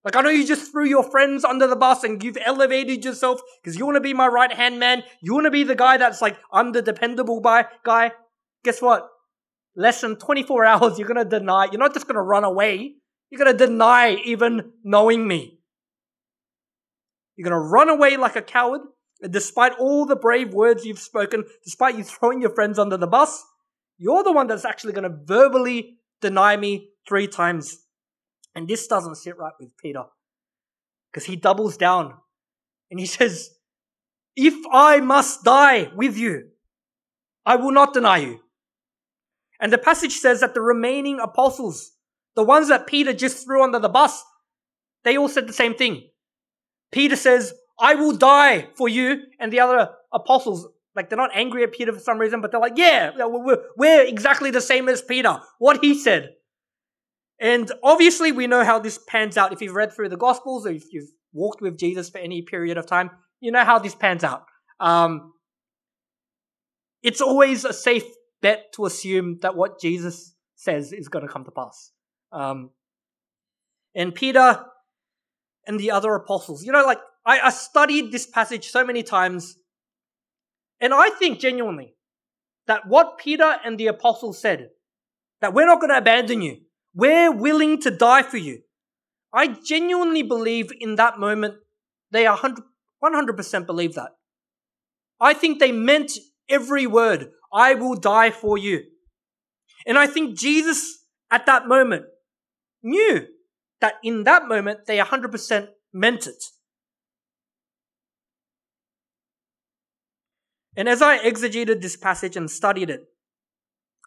Like, 0.03 0.15
I 0.15 0.21
know 0.21 0.29
you 0.29 0.47
just 0.47 0.71
threw 0.71 0.85
your 0.85 1.03
friends 1.03 1.43
under 1.43 1.67
the 1.67 1.75
bus 1.75 2.03
and 2.03 2.23
you've 2.23 2.37
elevated 2.45 3.03
yourself 3.03 3.41
because 3.61 3.77
you 3.77 3.85
want 3.85 3.97
to 3.97 4.01
be 4.01 4.13
my 4.13 4.27
right 4.27 4.51
hand 4.51 4.79
man. 4.79 5.03
You 5.21 5.33
want 5.33 5.45
to 5.45 5.51
be 5.51 5.63
the 5.63 5.75
guy 5.75 5.97
that's 5.97 6.21
like, 6.21 6.37
I'm 6.53 6.71
the 6.71 6.81
dependable 6.81 7.41
by 7.41 7.65
guy. 7.83 8.13
Guess 8.63 8.81
what? 8.81 9.07
Less 9.75 10.01
than 10.01 10.15
24 10.15 10.65
hours, 10.65 10.97
you're 10.97 11.07
going 11.07 11.23
to 11.23 11.29
deny. 11.29 11.65
You're 11.65 11.79
not 11.79 11.93
just 11.93 12.07
going 12.07 12.15
to 12.15 12.21
run 12.21 12.45
away. 12.45 12.95
You're 13.29 13.43
going 13.43 13.57
to 13.57 13.65
deny 13.65 14.15
even 14.23 14.71
knowing 14.83 15.27
me. 15.27 15.59
You're 17.35 17.49
going 17.49 17.61
to 17.61 17.69
run 17.69 17.89
away 17.89 18.17
like 18.17 18.35
a 18.35 18.41
coward. 18.41 18.81
And 19.21 19.33
despite 19.33 19.73
all 19.73 20.05
the 20.05 20.15
brave 20.15 20.53
words 20.53 20.85
you've 20.85 20.99
spoken, 20.99 21.43
despite 21.63 21.97
you 21.97 22.03
throwing 22.03 22.41
your 22.41 22.53
friends 22.53 22.79
under 22.79 22.95
the 22.95 23.07
bus, 23.07 23.43
you're 23.97 24.23
the 24.23 24.31
one 24.31 24.47
that's 24.47 24.65
actually 24.65 24.93
going 24.93 25.09
to 25.09 25.17
verbally 25.25 25.97
deny 26.21 26.55
me 26.55 26.89
three 27.07 27.27
times. 27.27 27.79
And 28.55 28.67
this 28.67 28.87
doesn't 28.87 29.15
sit 29.15 29.37
right 29.37 29.53
with 29.59 29.77
Peter 29.77 30.03
because 31.11 31.25
he 31.25 31.35
doubles 31.35 31.77
down 31.77 32.15
and 32.91 32.99
he 32.99 33.05
says, 33.05 33.51
If 34.35 34.55
I 34.71 34.99
must 34.99 35.43
die 35.43 35.91
with 35.95 36.17
you, 36.17 36.49
I 37.45 37.55
will 37.55 37.71
not 37.71 37.93
deny 37.93 38.17
you. 38.17 38.39
And 39.59 39.73
the 39.73 39.77
passage 39.77 40.17
says 40.17 40.39
that 40.39 40.53
the 40.53 40.61
remaining 40.61 41.19
apostles, 41.19 41.91
the 42.35 42.43
ones 42.43 42.69
that 42.69 42.87
Peter 42.87 43.13
just 43.13 43.43
threw 43.43 43.63
under 43.63 43.79
the 43.79 43.89
bus, 43.89 44.23
they 45.03 45.17
all 45.17 45.27
said 45.27 45.47
the 45.47 45.53
same 45.53 45.75
thing. 45.75 46.09
Peter 46.91 47.15
says, 47.15 47.53
I 47.79 47.95
will 47.95 48.15
die 48.15 48.69
for 48.75 48.89
you. 48.89 49.23
And 49.39 49.51
the 49.51 49.59
other 49.59 49.89
apostles, 50.13 50.67
like, 50.95 51.09
they're 51.09 51.17
not 51.17 51.31
angry 51.33 51.63
at 51.63 51.71
Peter 51.71 51.93
for 51.93 51.99
some 51.99 52.17
reason, 52.17 52.41
but 52.41 52.51
they're 52.51 52.59
like, 52.59 52.77
yeah, 52.77 53.11
we're, 53.17 54.01
exactly 54.01 54.51
the 54.51 54.61
same 54.61 54.89
as 54.89 55.01
Peter. 55.01 55.39
What 55.59 55.83
he 55.83 55.97
said. 55.97 56.35
And 57.39 57.71
obviously, 57.83 58.31
we 58.31 58.47
know 58.47 58.63
how 58.63 58.79
this 58.79 58.99
pans 59.07 59.37
out. 59.37 59.53
If 59.53 59.61
you've 59.61 59.75
read 59.75 59.93
through 59.93 60.09
the 60.09 60.17
Gospels 60.17 60.65
or 60.65 60.71
if 60.71 60.83
you've 60.91 61.09
walked 61.31 61.61
with 61.61 61.77
Jesus 61.77 62.09
for 62.09 62.17
any 62.17 62.41
period 62.41 62.77
of 62.77 62.85
time, 62.85 63.11
you 63.39 63.51
know 63.51 63.63
how 63.63 63.79
this 63.79 63.95
pans 63.95 64.23
out. 64.23 64.43
Um, 64.79 65.33
it's 67.01 67.21
always 67.21 67.63
a 67.63 67.73
safe 67.73 68.03
bet 68.41 68.73
to 68.73 68.85
assume 68.85 69.39
that 69.41 69.55
what 69.55 69.79
Jesus 69.79 70.35
says 70.55 70.91
is 70.91 71.07
going 71.07 71.25
to 71.25 71.31
come 71.31 71.45
to 71.45 71.51
pass. 71.51 71.91
Um, 72.31 72.71
and 73.95 74.13
Peter 74.13 74.65
and 75.65 75.79
the 75.79 75.91
other 75.91 76.13
apostles, 76.15 76.63
you 76.65 76.71
know, 76.71 76.85
like 76.85 76.99
I, 77.25 77.39
I 77.39 77.49
studied 77.49 78.11
this 78.11 78.25
passage 78.25 78.67
so 78.67 78.85
many 78.85 79.03
times, 79.03 79.55
and 80.79 80.93
I 80.93 81.09
think 81.09 81.39
genuinely 81.39 81.95
that 82.67 82.87
what 82.87 83.17
Peter 83.17 83.57
and 83.65 83.79
the 83.79 83.87
apostles 83.87 84.39
said, 84.39 84.69
that 85.41 85.53
we're 85.53 85.65
not 85.65 85.79
going 85.79 85.89
to 85.89 85.97
abandon 85.97 86.41
you, 86.41 86.57
we're 86.93 87.31
willing 87.31 87.81
to 87.81 87.91
die 87.91 88.23
for 88.23 88.37
you. 88.37 88.61
I 89.33 89.47
genuinely 89.47 90.23
believe 90.23 90.71
in 90.79 90.95
that 90.95 91.19
moment 91.19 91.55
they 92.11 92.25
are 92.25 92.37
100% 92.37 93.65
believe 93.65 93.93
that. 93.93 94.11
I 95.21 95.33
think 95.33 95.59
they 95.59 95.71
meant 95.71 96.11
every 96.49 96.87
word. 96.87 97.29
I 97.53 97.75
will 97.75 97.95
die 97.95 98.31
for 98.31 98.57
you. 98.57 98.83
And 99.85 99.97
I 99.97 100.07
think 100.07 100.37
Jesus 100.37 101.05
at 101.31 101.45
that 101.45 101.67
moment 101.67 102.05
knew 102.81 103.27
that 103.81 103.95
in 104.03 104.23
that 104.23 104.47
moment 104.47 104.87
they 104.87 104.97
100% 104.97 105.67
meant 105.93 106.27
it. 106.27 106.43
And 110.75 110.87
as 110.87 111.01
I 111.01 111.17
exegeted 111.17 111.81
this 111.81 111.97
passage 111.97 112.37
and 112.37 112.49
studied 112.49 112.89
it, 112.89 113.01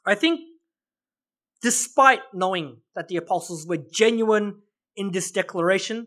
I 0.07 0.15
think 0.15 0.41
despite 1.62 2.21
knowing 2.35 2.78
that 2.95 3.09
the 3.09 3.16
apostles 3.16 3.66
were 3.66 3.78
genuine 3.78 4.62
in 4.97 5.12
this 5.12 5.31
declaration, 5.31 6.07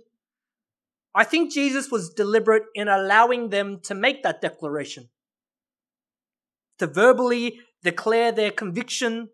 I 1.14 1.24
think 1.24 1.54
Jesus 1.54 1.90
was 1.90 2.14
deliberate 2.14 2.64
in 2.76 2.88
allowing 2.88 3.50
them 3.50 3.80
to 3.84 3.96
make 3.96 4.22
that 4.24 4.42
declaration 4.42 5.10
to 6.78 6.88
verbally 6.88 7.60
declare 7.84 8.32
their 8.32 8.52
conviction 8.52 9.30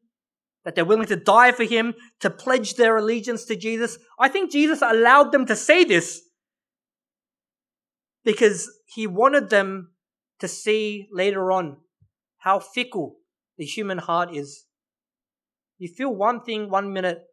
that 0.64 0.76
they're 0.76 0.86
willing 0.86 1.08
to 1.08 1.16
die 1.16 1.52
for 1.52 1.64
him, 1.64 1.96
to 2.20 2.30
pledge 2.30 2.76
their 2.76 2.98
allegiance 2.98 3.46
to 3.46 3.56
Jesus. 3.56 3.98
I 4.20 4.30
think 4.30 4.52
Jesus 4.52 4.84
allowed 4.84 5.32
them 5.32 5.48
to 5.48 5.56
say 5.56 5.84
this 5.84 6.22
because 8.24 8.70
he 8.86 9.08
wanted 9.08 9.50
them 9.50 9.92
to 10.40 10.48
see 10.48 11.08
later 11.12 11.52
on 11.52 11.78
how 12.38 12.60
fickle 12.60 13.18
the 13.58 13.66
human 13.66 13.98
heart 13.98 14.36
is. 14.36 14.66
You 15.82 15.90
feel 15.90 16.14
one 16.14 16.42
thing 16.44 16.70
one 16.70 16.94
minute, 16.94 17.24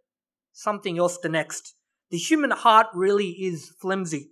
something 0.53 0.99
else 0.99 1.19
the 1.19 1.29
next. 1.29 1.75
The 2.11 2.17
human 2.17 2.51
heart 2.51 2.87
really 2.95 3.29
is 3.29 3.73
flimsy. 3.81 4.31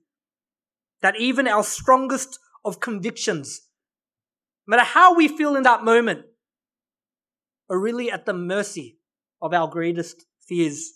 That 1.03 1.21
even 1.21 1.47
our 1.47 1.63
strongest 1.63 2.39
of 2.65 2.81
convictions 2.81 3.67
no 4.67 4.77
matter 4.77 4.85
how 4.85 5.15
we 5.15 5.29
feel 5.29 5.55
in 5.55 5.63
that 5.63 5.85
moment, 5.85 6.25
are 7.69 7.79
really 7.79 8.11
at 8.11 8.27
the 8.27 8.33
mercy 8.33 8.99
of 9.41 9.53
our 9.53 9.69
greatest 9.69 10.25
fears. 10.41 10.93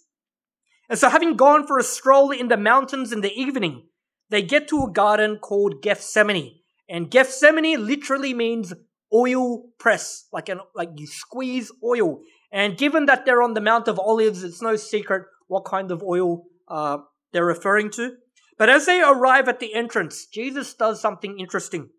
And 0.89 0.99
so, 0.99 1.09
having 1.09 1.37
gone 1.37 1.67
for 1.67 1.79
a 1.79 1.85
stroll 1.85 2.31
in 2.31 2.49
the 2.49 2.57
mountains 2.57 3.13
in 3.13 3.21
the 3.21 3.33
evening, 3.33 3.87
they 4.29 4.43
get 4.43 4.69
to 4.69 4.85
a 4.85 4.91
garden 4.91 5.37
called 5.39 5.83
Gethsemane. 5.83 6.57
And 6.89 7.11
Gethsemane 7.11 7.87
literally 7.87 8.35
means 8.35 8.73
oil 9.13 9.69
press, 9.79 10.27
like 10.33 10.49
an, 10.49 10.61
like 10.75 10.91
you 10.97 11.07
squeeze 11.07 11.71
oil. 11.85 12.21
And 12.53 12.77
given 12.77 13.07
that 13.07 13.25
they're 13.25 13.43
on 13.43 13.55
the 13.55 13.61
Mount 13.61 13.89
of 13.89 13.99
Olives, 13.99 14.43
it's 14.43 14.61
no 14.61 14.77
secret 14.77 15.27
what 15.47 15.65
kind 15.65 15.91
of 15.91 16.03
oil 16.03 16.45
uh, 16.69 16.99
they're 17.33 17.45
referring 17.45 17.91
to. 17.93 18.17
But 18.59 18.69
as 18.69 18.87
they 18.87 19.01
arrive 19.01 19.49
at 19.49 19.61
the 19.61 19.75
entrance, 19.75 20.27
Jesus 20.27 20.75
does 20.75 21.01
something 21.01 21.39
interesting. 21.39 21.91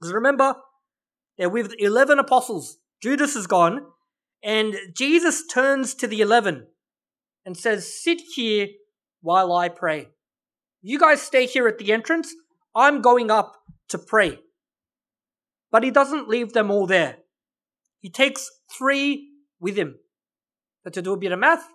Because 0.00 0.12
remember, 0.12 0.56
they're 1.38 1.48
with 1.48 1.74
11 1.78 2.18
apostles. 2.18 2.78
Judas 3.02 3.36
is 3.36 3.46
gone. 3.46 3.86
And 4.42 4.76
Jesus 4.96 5.46
turns 5.46 5.94
to 5.94 6.06
the 6.06 6.20
11 6.20 6.66
and 7.44 7.56
says, 7.56 8.02
Sit 8.02 8.20
here 8.34 8.68
while 9.20 9.52
I 9.52 9.68
pray. 9.68 10.08
You 10.82 10.98
guys 10.98 11.22
stay 11.22 11.46
here 11.46 11.66
at 11.68 11.78
the 11.78 11.92
entrance. 11.92 12.34
I'm 12.74 13.00
going 13.00 13.30
up 13.30 13.56
to 13.88 13.98
pray. 13.98 14.38
But 15.70 15.82
he 15.82 15.90
doesn't 15.90 16.28
leave 16.28 16.52
them 16.52 16.70
all 16.70 16.86
there. 16.86 17.18
He 18.00 18.10
takes 18.10 18.50
three 18.76 19.30
with 19.66 19.76
him. 19.76 19.96
So 20.84 20.90
to 20.90 21.02
do 21.02 21.12
a 21.12 21.16
bit 21.16 21.32
of 21.32 21.40
math, 21.40 21.66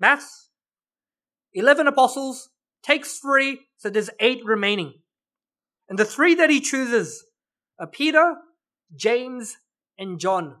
maths, 0.00 0.50
11 1.54 1.86
apostles, 1.86 2.48
takes 2.82 3.18
three, 3.18 3.60
so 3.76 3.88
there's 3.88 4.10
eight 4.18 4.44
remaining. 4.44 4.94
And 5.88 5.96
the 5.96 6.04
three 6.04 6.34
that 6.34 6.50
he 6.50 6.60
chooses 6.60 7.24
are 7.78 7.86
Peter, 7.86 8.34
James, 8.96 9.58
and 9.96 10.18
John. 10.18 10.56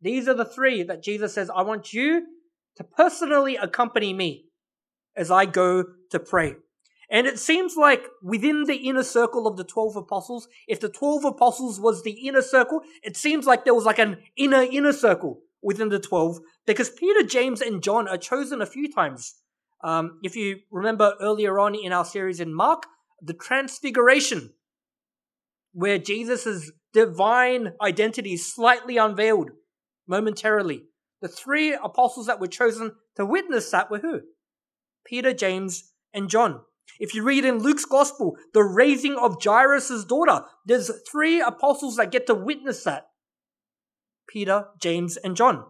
These 0.00 0.26
are 0.26 0.34
the 0.34 0.44
three 0.44 0.82
that 0.82 1.04
Jesus 1.04 1.34
says, 1.34 1.50
I 1.54 1.62
want 1.62 1.92
you 1.92 2.26
to 2.78 2.82
personally 2.82 3.54
accompany 3.54 4.12
me 4.12 4.46
as 5.14 5.30
I 5.30 5.46
go 5.46 5.84
to 6.10 6.18
pray. 6.18 6.56
And 7.08 7.28
it 7.28 7.38
seems 7.38 7.76
like 7.76 8.02
within 8.24 8.64
the 8.64 8.88
inner 8.88 9.04
circle 9.04 9.46
of 9.46 9.56
the 9.56 9.62
12 9.62 9.94
apostles, 9.94 10.48
if 10.66 10.80
the 10.80 10.88
12 10.88 11.24
apostles 11.24 11.78
was 11.78 12.02
the 12.02 12.26
inner 12.26 12.42
circle, 12.42 12.80
it 13.04 13.16
seems 13.16 13.46
like 13.46 13.64
there 13.64 13.74
was 13.74 13.84
like 13.84 14.00
an 14.00 14.18
inner, 14.36 14.62
inner 14.62 14.92
circle 14.92 15.42
within 15.62 15.88
the 15.88 15.98
12 15.98 16.38
because 16.66 16.90
Peter, 16.90 17.22
James, 17.26 17.60
and 17.60 17.82
John 17.82 18.08
are 18.08 18.18
chosen 18.18 18.60
a 18.60 18.66
few 18.66 18.92
times. 18.92 19.34
Um, 19.82 20.18
if 20.22 20.36
you 20.36 20.60
remember 20.70 21.14
earlier 21.20 21.58
on 21.58 21.74
in 21.74 21.92
our 21.92 22.04
series 22.04 22.40
in 22.40 22.52
Mark, 22.52 22.84
the 23.22 23.34
transfiguration, 23.34 24.52
where 25.72 25.98
Jesus 25.98 26.46
divine 26.92 27.72
identity 27.80 28.34
is 28.34 28.52
slightly 28.52 28.96
unveiled 28.96 29.50
momentarily. 30.06 30.84
The 31.20 31.28
three 31.28 31.72
apostles 31.72 32.26
that 32.26 32.40
were 32.40 32.46
chosen 32.46 32.92
to 33.16 33.26
witness 33.26 33.70
that 33.70 33.90
were 33.90 33.98
who? 33.98 34.20
Peter, 35.04 35.32
James, 35.32 35.92
and 36.14 36.30
John. 36.30 36.60
If 36.98 37.14
you 37.14 37.22
read 37.22 37.44
in 37.44 37.58
Luke's 37.58 37.84
gospel, 37.84 38.36
the 38.54 38.62
raising 38.62 39.16
of 39.16 39.36
Jairus' 39.42 40.04
daughter, 40.04 40.44
there's 40.64 40.90
three 41.10 41.40
apostles 41.40 41.96
that 41.96 42.10
get 42.10 42.26
to 42.26 42.34
witness 42.34 42.84
that. 42.84 43.07
Peter, 44.28 44.66
James, 44.80 45.16
and 45.16 45.36
John. 45.36 45.64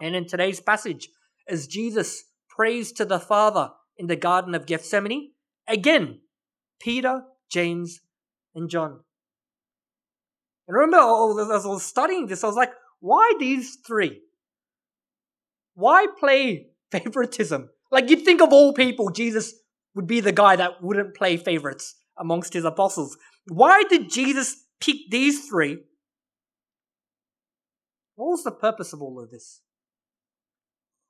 And 0.00 0.16
in 0.16 0.26
today's 0.26 0.60
passage, 0.60 1.08
as 1.48 1.66
Jesus 1.66 2.24
prays 2.48 2.92
to 2.92 3.04
the 3.04 3.18
Father 3.18 3.70
in 3.96 4.06
the 4.06 4.16
Garden 4.16 4.54
of 4.54 4.66
Gethsemane, 4.66 5.32
again, 5.68 6.20
Peter, 6.80 7.22
James, 7.50 8.00
and 8.54 8.68
John. 8.70 9.00
And 10.66 10.76
remember, 10.76 10.96
as 11.52 11.66
I 11.66 11.68
was 11.68 11.82
studying 11.82 12.26
this, 12.26 12.42
I 12.42 12.46
was 12.46 12.56
like, 12.56 12.72
why 13.00 13.32
these 13.38 13.78
three? 13.86 14.22
Why 15.74 16.06
play 16.18 16.68
favoritism? 16.90 17.70
Like, 17.90 18.08
you'd 18.08 18.24
think 18.24 18.40
of 18.40 18.52
all 18.52 18.72
people, 18.72 19.10
Jesus 19.10 19.54
would 19.94 20.06
be 20.06 20.20
the 20.20 20.32
guy 20.32 20.56
that 20.56 20.82
wouldn't 20.82 21.14
play 21.14 21.36
favorites 21.36 21.96
amongst 22.18 22.52
his 22.52 22.64
apostles. 22.64 23.16
Why 23.46 23.84
did 23.88 24.10
Jesus 24.10 24.64
pick 24.80 24.96
these 25.10 25.46
three? 25.46 25.78
What 28.16 28.30
was 28.30 28.44
the 28.44 28.52
purpose 28.52 28.92
of 28.92 29.02
all 29.02 29.20
of 29.22 29.30
this? 29.30 29.62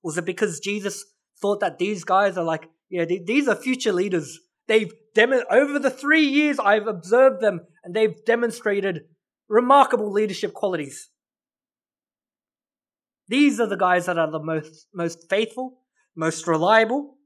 Was 0.02 0.18
it 0.18 0.24
because 0.24 0.60
Jesus 0.60 1.04
thought 1.40 1.60
that 1.60 1.78
these 1.78 2.04
guys 2.04 2.36
are 2.36 2.44
like, 2.44 2.68
Yeah, 2.88 3.04
these 3.04 3.48
are 3.48 3.56
future 3.56 3.92
leaders. 3.92 4.38
They've 4.66 4.92
dem- 5.14 5.42
over 5.50 5.78
the 5.78 5.90
three 5.90 6.26
years 6.26 6.58
I've 6.58 6.86
observed 6.86 7.40
them, 7.40 7.60
and 7.82 7.94
they've 7.94 8.24
demonstrated 8.24 9.02
remarkable 9.48 10.10
leadership 10.10 10.54
qualities. 10.54 11.10
These 13.28 13.60
are 13.60 13.66
the 13.66 13.76
guys 13.76 14.06
that 14.06 14.18
are 14.18 14.30
the 14.30 14.42
most 14.42 14.86
most 14.94 15.28
faithful, 15.28 15.80
most 16.16 16.46
reliable. 16.46 17.16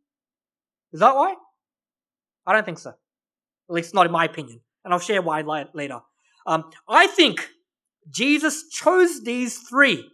Is 0.93 1.01
that 1.01 1.15
why? 1.15 1.35
I 2.47 2.53
don't 2.53 2.65
think 2.65 2.79
so. 2.79 2.91
At 2.91 3.75
least 3.75 3.95
not 3.95 4.07
in 4.07 4.13
my 4.13 4.25
opinion, 4.25 4.61
and 4.85 4.95
I'll 4.95 5.01
share 5.01 5.23
why 5.23 5.43
later. 5.75 6.01
Um, 6.47 6.71
I 6.89 7.07
think 7.09 7.51
Jesus 8.11 8.69
chose 8.71 9.23
these 9.23 9.59
three 9.59 10.11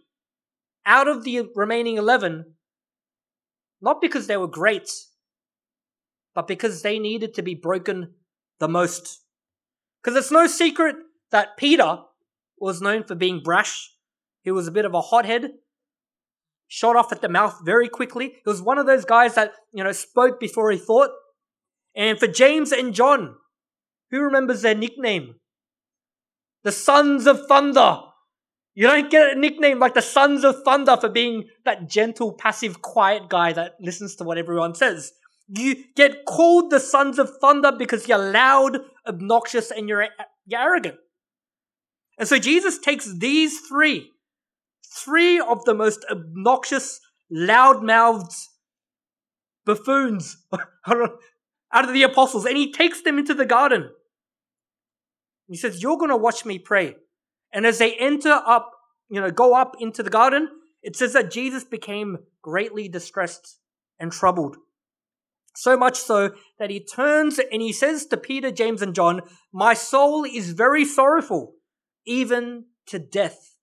out 0.85 1.07
of 1.07 1.23
the 1.23 1.47
remaining 1.55 1.97
eleven, 1.97 2.55
not 3.81 4.01
because 4.01 4.27
they 4.27 4.37
were 4.37 4.47
great, 4.47 4.89
but 6.33 6.47
because 6.47 6.81
they 6.81 6.99
needed 6.99 7.33
to 7.33 7.41
be 7.41 7.55
broken 7.55 8.13
the 8.59 8.67
most. 8.67 9.21
Because 10.03 10.17
it's 10.17 10.31
no 10.31 10.47
secret 10.47 10.95
that 11.31 11.57
Peter 11.57 11.99
was 12.59 12.81
known 12.81 13.03
for 13.03 13.15
being 13.15 13.41
brash. 13.43 13.91
He 14.41 14.51
was 14.51 14.67
a 14.67 14.71
bit 14.71 14.85
of 14.85 14.93
a 14.93 15.01
hothead, 15.01 15.51
shot 16.67 16.95
off 16.95 17.11
at 17.11 17.21
the 17.21 17.29
mouth 17.29 17.59
very 17.63 17.89
quickly. 17.89 18.33
He 18.43 18.49
was 18.49 18.61
one 18.61 18.77
of 18.77 18.85
those 18.85 19.05
guys 19.05 19.35
that, 19.35 19.51
you 19.73 19.83
know, 19.83 19.91
spoke 19.91 20.39
before 20.39 20.71
he 20.71 20.77
thought. 20.77 21.09
And 21.95 22.19
for 22.19 22.27
James 22.27 22.71
and 22.71 22.93
John, 22.93 23.35
who 24.11 24.19
remembers 24.19 24.61
their 24.61 24.75
nickname? 24.75 25.35
The 26.65 26.73
Sons 26.73 27.27
of 27.27 27.47
Thunder. 27.47 27.99
You 28.73 28.87
don't 28.87 29.09
get 29.09 29.37
a 29.37 29.39
nickname 29.39 29.79
like 29.79 29.93
the 29.93 30.01
Sons 30.01 30.43
of 30.43 30.63
Thunder 30.63 30.97
for 30.97 31.07
being 31.07 31.45
that 31.63 31.87
gentle, 31.87 32.33
passive, 32.33 32.81
quiet 32.81 33.29
guy 33.29 33.53
that 33.53 33.75
listens 33.79 34.15
to 34.17 34.25
what 34.25 34.37
everyone 34.37 34.75
says. 34.75 35.13
You 35.47 35.75
get 35.95 36.25
called 36.25 36.71
the 36.71 36.79
sons 36.79 37.19
of 37.19 37.29
thunder 37.39 37.71
because 37.71 38.07
you're 38.07 38.17
loud, 38.17 38.79
obnoxious, 39.07 39.69
and 39.69 39.87
you're, 39.87 40.07
you're 40.47 40.59
arrogant. 40.59 40.95
And 42.17 42.27
so 42.27 42.39
Jesus 42.39 42.79
takes 42.79 43.13
these 43.15 43.59
three, 43.59 44.09
three 44.83 45.39
of 45.39 45.63
the 45.65 45.75
most 45.75 46.03
obnoxious, 46.09 46.99
loud-mouthed 47.29 48.33
buffoons 49.65 50.37
out 50.87 51.19
of 51.73 51.93
the 51.93 52.03
apostles, 52.03 52.45
and 52.45 52.57
he 52.57 52.71
takes 52.71 53.03
them 53.03 53.19
into 53.19 53.35
the 53.35 53.45
garden. 53.45 53.91
He 55.47 55.57
says, 55.57 55.81
You're 55.81 55.97
going 55.97 56.09
to 56.09 56.17
watch 56.17 56.45
me 56.45 56.59
pray. 56.59 56.95
And 57.53 57.65
as 57.65 57.77
they 57.77 57.95
enter 57.95 58.41
up, 58.45 58.71
you 59.09 59.21
know, 59.21 59.31
go 59.31 59.55
up 59.55 59.75
into 59.79 60.03
the 60.03 60.09
garden, 60.09 60.49
it 60.81 60.95
says 60.95 61.13
that 61.13 61.31
Jesus 61.31 61.63
became 61.63 62.17
greatly 62.41 62.87
distressed 62.87 63.59
and 63.99 64.11
troubled. 64.11 64.57
So 65.55 65.77
much 65.77 65.97
so 65.97 66.31
that 66.59 66.69
he 66.69 66.83
turns 66.83 67.39
and 67.39 67.61
he 67.61 67.71
says 67.71 68.05
to 68.07 68.17
Peter, 68.17 68.51
James, 68.51 68.81
and 68.81 68.93
John, 68.93 69.21
My 69.53 69.73
soul 69.73 70.25
is 70.25 70.51
very 70.51 70.83
sorrowful, 70.83 71.53
even 72.05 72.65
to 72.87 72.99
death. 72.99 73.57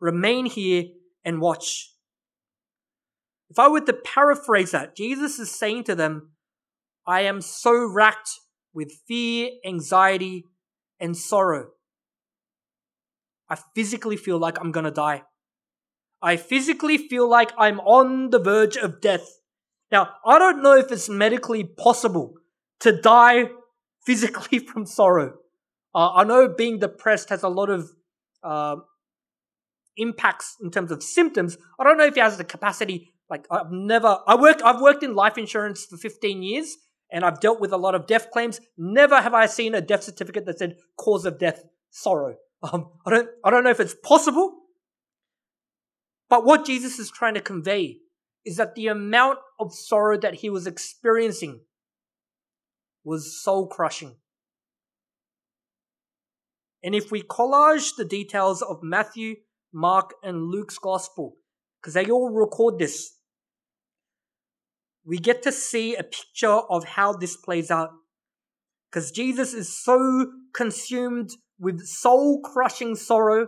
Remain 0.00 0.46
here 0.46 0.84
and 1.24 1.40
watch. 1.40 1.92
If 3.48 3.58
I 3.58 3.68
were 3.68 3.80
to 3.80 3.92
paraphrase 3.92 4.72
that, 4.72 4.96
Jesus 4.96 5.38
is 5.38 5.50
saying 5.50 5.84
to 5.84 5.94
them, 5.94 6.32
I 7.06 7.20
am 7.20 7.40
so 7.40 7.86
racked 7.86 8.30
with 8.74 8.92
fear, 9.06 9.50
anxiety, 9.64 10.44
and 11.00 11.16
sorrow. 11.16 11.68
I 13.48 13.56
physically 13.74 14.16
feel 14.16 14.38
like 14.38 14.58
I'm 14.60 14.72
to 14.72 14.90
die. 14.90 15.22
I 16.22 16.36
physically 16.36 16.98
feel 16.98 17.28
like 17.28 17.52
I'm 17.58 17.80
on 17.80 18.30
the 18.30 18.38
verge 18.38 18.76
of 18.76 19.00
death. 19.00 19.40
Now, 19.92 20.10
I 20.24 20.38
don't 20.38 20.62
know 20.62 20.76
if 20.76 20.90
it's 20.90 21.08
medically 21.08 21.62
possible 21.62 22.34
to 22.80 23.00
die 23.00 23.50
physically 24.04 24.58
from 24.66 24.86
sorrow. 24.86 25.34
Uh, 25.94 26.12
I 26.12 26.24
know 26.24 26.48
being 26.48 26.78
depressed 26.78 27.28
has 27.30 27.42
a 27.42 27.48
lot 27.48 27.70
of 27.70 27.90
uh, 28.42 28.76
impacts 29.96 30.56
in 30.62 30.70
terms 30.70 30.90
of 30.90 31.02
symptoms. 31.02 31.56
I 31.78 31.84
don't 31.84 31.96
know 31.96 32.04
if 32.04 32.16
it 32.16 32.22
has 32.22 32.36
the 32.36 32.44
capacity. 32.44 33.12
Like 33.30 33.46
I've 33.50 33.70
never, 33.70 34.18
I 34.26 34.36
worked, 34.36 34.62
I've 34.62 34.80
worked 34.80 35.02
in 35.02 35.14
life 35.14 35.38
insurance 35.38 35.84
for 35.84 35.96
15 35.96 36.42
years, 36.42 36.76
and 37.10 37.24
I've 37.24 37.40
dealt 37.40 37.60
with 37.60 37.72
a 37.72 37.76
lot 37.76 37.94
of 37.94 38.06
death 38.06 38.30
claims. 38.30 38.60
Never 38.76 39.20
have 39.20 39.34
I 39.34 39.46
seen 39.46 39.74
a 39.74 39.80
death 39.80 40.04
certificate 40.04 40.46
that 40.46 40.58
said 40.58 40.76
cause 40.98 41.24
of 41.24 41.38
death 41.38 41.64
sorrow. 41.90 42.36
Um, 42.72 42.88
I 43.06 43.10
don't, 43.10 43.28
I 43.44 43.50
don't 43.50 43.64
know 43.64 43.70
if 43.70 43.80
it's 43.80 43.94
possible. 44.02 44.54
But 46.28 46.44
what 46.44 46.64
Jesus 46.64 46.98
is 46.98 47.10
trying 47.10 47.34
to 47.34 47.40
convey 47.40 47.98
is 48.46 48.56
that 48.56 48.74
the 48.74 48.86
amount 48.86 49.38
of 49.60 49.74
sorrow 49.74 50.18
that 50.18 50.36
he 50.36 50.48
was 50.48 50.66
experiencing 50.66 51.60
was 53.04 53.40
soul 53.42 53.68
crushing. 53.68 54.16
And 56.82 56.94
if 56.94 57.10
we 57.10 57.22
collage 57.22 57.96
the 57.96 58.04
details 58.04 58.62
of 58.62 58.78
Matthew, 58.82 59.36
Mark, 59.72 60.14
and 60.22 60.50
Luke's 60.50 60.78
gospel, 60.78 61.36
because 61.80 61.94
they 61.94 62.10
all 62.10 62.30
record 62.30 62.78
this, 62.78 63.15
we 65.06 65.18
get 65.18 65.42
to 65.44 65.52
see 65.52 65.94
a 65.94 66.02
picture 66.02 66.48
of 66.48 66.84
how 66.84 67.12
this 67.12 67.36
plays 67.36 67.70
out. 67.70 67.90
Because 68.90 69.12
Jesus 69.12 69.54
is 69.54 69.82
so 69.82 70.32
consumed 70.52 71.30
with 71.58 71.86
soul 71.86 72.40
crushing 72.42 72.96
sorrow 72.96 73.46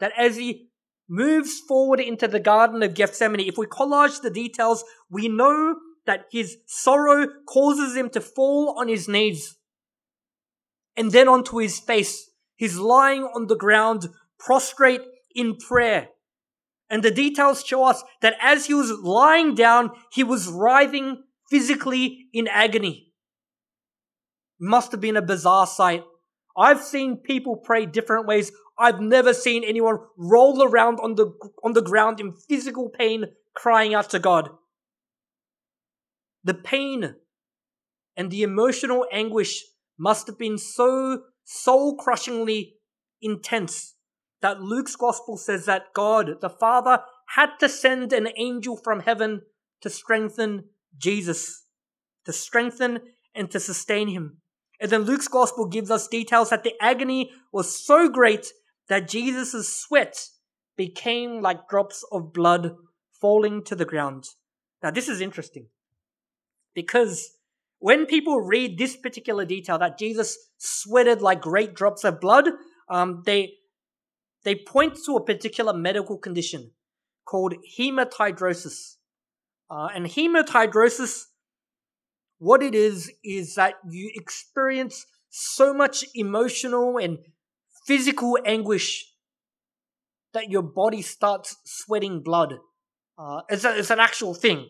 that 0.00 0.12
as 0.18 0.36
he 0.36 0.68
moves 1.08 1.60
forward 1.60 2.00
into 2.00 2.26
the 2.26 2.40
Garden 2.40 2.82
of 2.82 2.94
Gethsemane, 2.94 3.40
if 3.46 3.56
we 3.56 3.66
collage 3.66 4.20
the 4.20 4.30
details, 4.30 4.84
we 5.08 5.28
know 5.28 5.76
that 6.04 6.26
his 6.32 6.58
sorrow 6.66 7.26
causes 7.48 7.96
him 7.96 8.10
to 8.10 8.20
fall 8.20 8.74
on 8.78 8.88
his 8.88 9.08
knees 9.08 9.56
and 10.96 11.12
then 11.12 11.28
onto 11.28 11.58
his 11.58 11.78
face. 11.78 12.30
He's 12.56 12.76
lying 12.76 13.22
on 13.22 13.46
the 13.46 13.56
ground, 13.56 14.08
prostrate 14.38 15.02
in 15.34 15.56
prayer. 15.56 16.08
And 16.88 17.02
the 17.02 17.10
details 17.10 17.64
show 17.64 17.84
us 17.84 18.02
that 18.22 18.36
as 18.40 18.66
he 18.66 18.74
was 18.74 18.90
lying 18.90 19.54
down, 19.54 19.90
he 20.12 20.22
was 20.22 20.48
writhing 20.48 21.24
physically 21.50 22.28
in 22.32 22.46
agony. 22.48 23.12
Must 24.60 24.92
have 24.92 25.00
been 25.00 25.16
a 25.16 25.22
bizarre 25.22 25.66
sight. 25.66 26.04
I've 26.56 26.82
seen 26.82 27.18
people 27.18 27.56
pray 27.56 27.86
different 27.86 28.26
ways. 28.26 28.52
I've 28.78 29.00
never 29.00 29.34
seen 29.34 29.64
anyone 29.64 29.98
roll 30.16 30.62
around 30.62 31.00
on 31.00 31.16
the, 31.16 31.32
on 31.64 31.72
the 31.72 31.82
ground 31.82 32.20
in 32.20 32.32
physical 32.32 32.88
pain, 32.88 33.26
crying 33.54 33.94
out 33.94 34.10
to 34.10 34.18
God. 34.18 34.50
The 36.44 36.54
pain 36.54 37.16
and 38.16 38.30
the 38.30 38.42
emotional 38.42 39.06
anguish 39.12 39.64
must 39.98 40.26
have 40.28 40.38
been 40.38 40.56
so 40.56 41.24
soul 41.44 41.96
crushingly 41.96 42.76
intense 43.20 43.95
that 44.42 44.60
Luke's 44.60 44.96
gospel 44.96 45.36
says 45.36 45.66
that 45.66 45.94
God, 45.94 46.40
the 46.40 46.50
Father, 46.50 47.00
had 47.34 47.56
to 47.60 47.68
send 47.68 48.12
an 48.12 48.28
angel 48.36 48.76
from 48.76 49.00
heaven 49.00 49.42
to 49.80 49.90
strengthen 49.90 50.64
Jesus, 50.96 51.64
to 52.24 52.32
strengthen 52.32 53.00
and 53.34 53.50
to 53.50 53.60
sustain 53.60 54.08
him. 54.08 54.38
And 54.80 54.90
then 54.90 55.02
Luke's 55.02 55.28
gospel 55.28 55.66
gives 55.66 55.90
us 55.90 56.08
details 56.08 56.50
that 56.50 56.62
the 56.62 56.74
agony 56.80 57.30
was 57.52 57.84
so 57.84 58.08
great 58.08 58.46
that 58.88 59.08
Jesus' 59.08 59.74
sweat 59.74 60.28
became 60.76 61.40
like 61.40 61.68
drops 61.68 62.04
of 62.12 62.32
blood 62.32 62.72
falling 63.20 63.64
to 63.64 63.74
the 63.74 63.84
ground. 63.84 64.24
Now, 64.82 64.90
this 64.90 65.08
is 65.08 65.20
interesting 65.20 65.68
because 66.74 67.30
when 67.78 68.06
people 68.06 68.40
read 68.40 68.78
this 68.78 68.96
particular 68.96 69.44
detail 69.44 69.78
that 69.78 69.98
Jesus 69.98 70.36
sweated 70.58 71.22
like 71.22 71.40
great 71.40 71.74
drops 71.74 72.04
of 72.04 72.20
blood, 72.20 72.50
um, 72.90 73.22
they 73.24 73.54
they 74.46 74.54
point 74.54 74.96
to 75.04 75.16
a 75.16 75.24
particular 75.24 75.74
medical 75.74 76.16
condition 76.16 76.70
called 77.24 77.54
hematidrosis. 77.76 78.94
Uh, 79.68 79.88
and 79.92 80.06
hematidrosis 80.06 81.24
what 82.38 82.62
it 82.62 82.74
is, 82.74 83.10
is 83.24 83.56
that 83.56 83.74
you 83.90 84.12
experience 84.14 85.06
so 85.30 85.74
much 85.74 86.04
emotional 86.14 86.96
and 86.96 87.18
physical 87.86 88.38
anguish 88.44 89.12
that 90.32 90.48
your 90.48 90.62
body 90.62 91.02
starts 91.02 91.56
sweating 91.64 92.22
blood. 92.22 92.54
Uh, 93.18 93.40
it's, 93.48 93.64
a, 93.64 93.76
it's 93.76 93.90
an 93.90 93.98
actual 93.98 94.32
thing. 94.32 94.68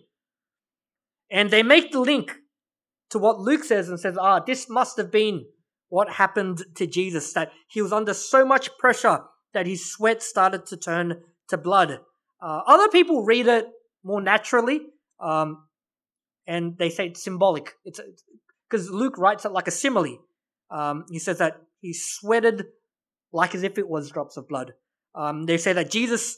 And 1.30 1.50
they 1.50 1.62
make 1.62 1.92
the 1.92 2.00
link 2.00 2.36
to 3.10 3.18
what 3.18 3.40
Luke 3.40 3.64
says 3.64 3.90
and 3.90 4.00
says, 4.00 4.16
ah, 4.18 4.40
this 4.40 4.70
must 4.70 4.96
have 4.96 5.10
been 5.10 5.44
what 5.88 6.12
happened 6.12 6.64
to 6.76 6.86
Jesus, 6.86 7.34
that 7.34 7.50
he 7.68 7.82
was 7.82 7.92
under 7.92 8.14
so 8.14 8.46
much 8.46 8.70
pressure 8.78 9.20
that 9.56 9.66
his 9.66 9.90
sweat 9.90 10.22
started 10.22 10.66
to 10.66 10.76
turn 10.76 11.22
to 11.48 11.56
blood. 11.56 12.00
Uh, 12.42 12.60
other 12.66 12.88
people 12.88 13.24
read 13.24 13.46
it 13.46 13.66
more 14.04 14.20
naturally. 14.20 14.82
Um, 15.18 15.64
and 16.46 16.76
they 16.76 16.90
say 16.90 17.06
it's 17.06 17.24
symbolic. 17.24 17.72
It's 17.86 17.98
because 18.68 18.90
Luke 18.90 19.16
writes 19.16 19.46
it 19.46 19.52
like 19.52 19.66
a 19.66 19.70
simile. 19.70 20.18
Um, 20.70 21.06
he 21.10 21.18
says 21.18 21.38
that 21.38 21.62
he 21.80 21.94
sweated 21.94 22.66
like 23.32 23.54
as 23.54 23.62
if 23.62 23.78
it 23.78 23.88
was 23.88 24.10
drops 24.10 24.36
of 24.36 24.46
blood. 24.46 24.74
Um, 25.14 25.46
they 25.46 25.56
say 25.56 25.72
that 25.72 25.90
Jesus, 25.90 26.36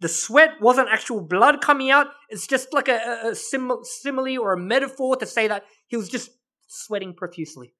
the 0.00 0.08
sweat 0.08 0.60
wasn't 0.60 0.88
actual 0.90 1.22
blood 1.22 1.62
coming 1.62 1.90
out. 1.90 2.08
It's 2.28 2.46
just 2.46 2.74
like 2.74 2.88
a, 2.88 3.30
a 3.30 3.34
sim- 3.34 3.80
simile 3.82 4.38
or 4.38 4.52
a 4.52 4.58
metaphor 4.60 5.16
to 5.16 5.26
say 5.26 5.48
that 5.48 5.64
he 5.86 5.96
was 5.96 6.10
just 6.10 6.30
sweating 6.68 7.14
profusely. 7.14 7.72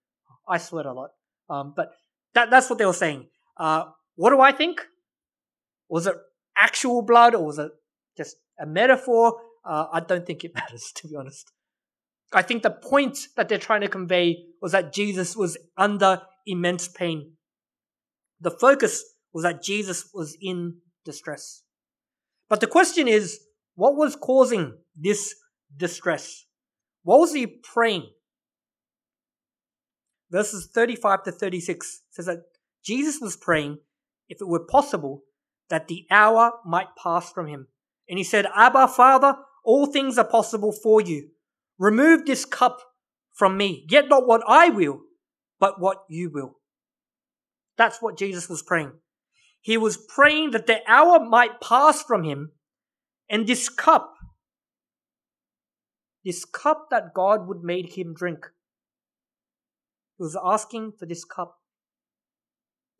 I 0.49 0.57
sweat 0.57 0.87
a 0.87 0.95
lot. 0.95 1.11
Um, 1.51 1.75
but 1.77 1.93
that, 2.35 2.49
that's 2.49 2.71
what 2.71 2.79
they 2.79 2.87
were 2.87 2.95
saying. 2.95 3.27
Uh, 3.59 3.85
what 4.17 4.31
do 4.31 4.41
I 4.41 4.53
think? 4.53 4.81
Was 5.89 6.07
it 6.07 6.17
actual 6.57 7.03
blood 7.03 7.35
or 7.35 7.45
was 7.45 7.59
it 7.59 7.71
just 8.17 8.37
a 8.59 8.67
metaphor? 8.67 9.41
Uh, 9.65 9.87
I 9.93 10.01
don't 10.01 10.27
think 10.27 10.45
it 10.45 10.55
matters, 10.55 10.93
to 10.97 11.09
be 11.09 11.17
honest. 11.17 11.51
I 12.33 12.43
think 12.43 12.63
the 12.63 12.71
point 12.71 13.19
that 13.37 13.49
they're 13.49 13.59
trying 13.59 13.83
to 13.83 13.89
convey 13.89 14.45
was 14.61 14.73
that 14.73 14.93
Jesus 14.93 15.37
was 15.37 15.59
under 15.77 16.23
immense 16.47 16.89
pain. 16.89 17.33
The 18.41 18.51
focus 18.51 19.05
was 19.33 19.45
that 19.45 19.63
Jesus 19.63 20.09
was 20.15 20.37
in 20.41 20.79
distress. 21.05 21.63
But 22.49 22.61
the 22.61 22.67
question 22.67 23.09
is, 23.09 23.41
what 23.75 23.97
was 23.97 24.17
causing 24.17 24.75
this 24.97 25.35
distress? 25.77 26.45
What 27.03 27.21
was 27.21 27.33
he 27.33 27.47
praying? 27.47 28.09
Verses 30.31 30.69
35 30.73 31.25
to 31.25 31.33
36 31.33 32.03
says 32.11 32.27
that 32.27 32.43
Jesus 32.85 33.21
was 33.21 33.37
praying, 33.37 33.79
if 34.33 34.41
it 34.41 34.49
were 34.49 34.65
possible, 34.65 35.25
that 35.69 35.89
the 35.89 36.07
hour 36.11 36.53
might 36.65 36.97
pass 37.01 37.31
from 37.31 37.47
him. 37.47 37.69
And 38.09 38.17
he 38.17 38.25
said, 38.25 38.47
Abba, 38.57 38.89
Father, 38.89 39.37
all 39.63 39.85
things 39.85 40.17
are 40.17 40.25
possible 40.25 40.73
for 40.73 41.03
you. 41.03 41.29
Remove 41.79 42.25
this 42.25 42.47
cup 42.47 42.81
from 43.35 43.59
me. 43.59 43.85
Yet 43.91 44.09
not 44.09 44.27
what 44.27 44.43
I 44.49 44.71
will, 44.71 45.01
but 45.61 45.79
what 45.79 46.05
you 46.09 46.31
will. 46.33 46.57
That's 47.77 48.01
what 48.01 48.17
Jesus 48.17 48.49
was 48.49 48.63
praying. 48.63 48.93
He 49.61 49.77
was 49.77 49.99
praying 49.99 50.53
that 50.53 50.67
the 50.67 50.79
hour 50.89 51.21
might 51.21 51.61
pass 51.61 52.03
from 52.03 52.25
him 52.25 52.53
and 53.29 53.47
this 53.47 53.69
cup, 53.69 54.15
this 56.25 56.47
cup 56.47 56.87
that 56.91 57.13
God 57.15 57.47
would 57.47 57.63
make 57.63 57.99
him 57.99 58.15
drink. 58.15 58.47
He 60.17 60.23
was 60.23 60.39
asking 60.43 60.93
for 60.99 61.05
this 61.05 61.25
cup 61.25 61.59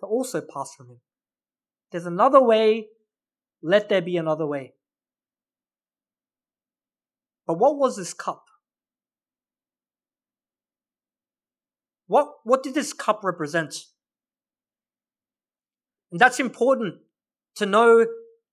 to 0.01 0.07
also 0.07 0.43
pass 0.43 0.75
from 0.77 0.89
him. 0.89 1.01
There's 1.93 2.07
another 2.07 2.43
way, 2.43 2.89
let 3.63 3.91
there 3.91 4.01
be 4.01 4.17
another 4.17 4.47
way. 4.47 4.73
But 7.47 7.59
what 7.59 7.77
was 7.77 7.97
this 7.97 8.15
cup? 8.15 8.47
What, 12.07 12.33
what 12.45 12.63
did 12.63 12.75
this 12.75 12.93
cup 12.93 13.21
represent? 13.23 13.75
And 16.11 16.21
that's 16.21 16.41
important 16.41 16.97
to 17.57 17.67
know, 17.67 18.07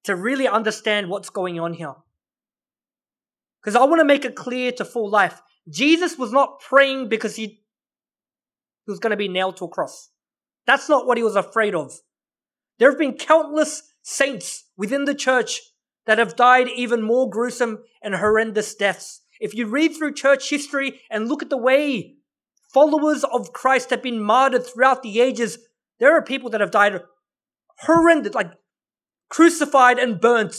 to 0.03 0.15
really 0.15 0.47
understand 0.47 1.09
what's 1.09 1.29
going 1.29 1.59
on 1.59 1.73
here. 1.73 1.95
Because 3.61 3.75
I 3.75 3.83
want 3.85 3.99
to 3.99 4.05
make 4.05 4.25
it 4.25 4.35
clear 4.35 4.71
to 4.73 4.85
full 4.85 5.09
life. 5.09 5.41
Jesus 5.69 6.17
was 6.17 6.31
not 6.31 6.59
praying 6.61 7.09
because 7.09 7.35
he, 7.35 7.45
he 7.45 7.61
was 8.87 8.99
going 8.99 9.11
to 9.11 9.17
be 9.17 9.27
nailed 9.27 9.57
to 9.57 9.65
a 9.65 9.69
cross. 9.69 10.09
That's 10.65 10.89
not 10.89 11.05
what 11.05 11.17
he 11.17 11.23
was 11.23 11.35
afraid 11.35 11.75
of. 11.75 11.93
There 12.79 12.89
have 12.89 12.97
been 12.97 13.13
countless 13.13 13.83
saints 14.01 14.63
within 14.77 15.05
the 15.05 15.13
church 15.13 15.61
that 16.05 16.17
have 16.17 16.35
died 16.35 16.67
even 16.69 17.03
more 17.03 17.29
gruesome 17.29 17.83
and 18.01 18.15
horrendous 18.15 18.73
deaths. 18.73 19.21
If 19.39 19.53
you 19.53 19.67
read 19.67 19.95
through 19.95 20.13
church 20.13 20.49
history 20.49 21.01
and 21.11 21.27
look 21.27 21.43
at 21.43 21.49
the 21.49 21.57
way 21.57 22.15
followers 22.73 23.23
of 23.23 23.53
Christ 23.53 23.89
have 23.89 24.01
been 24.01 24.21
martyred 24.21 24.65
throughout 24.65 25.03
the 25.03 25.19
ages, 25.19 25.59
there 25.99 26.15
are 26.15 26.23
people 26.23 26.49
that 26.51 26.61
have 26.61 26.71
died 26.71 27.01
horrendous, 27.79 28.33
like 28.33 28.51
crucified 29.29 29.99
and 29.99 30.19
burnt. 30.19 30.55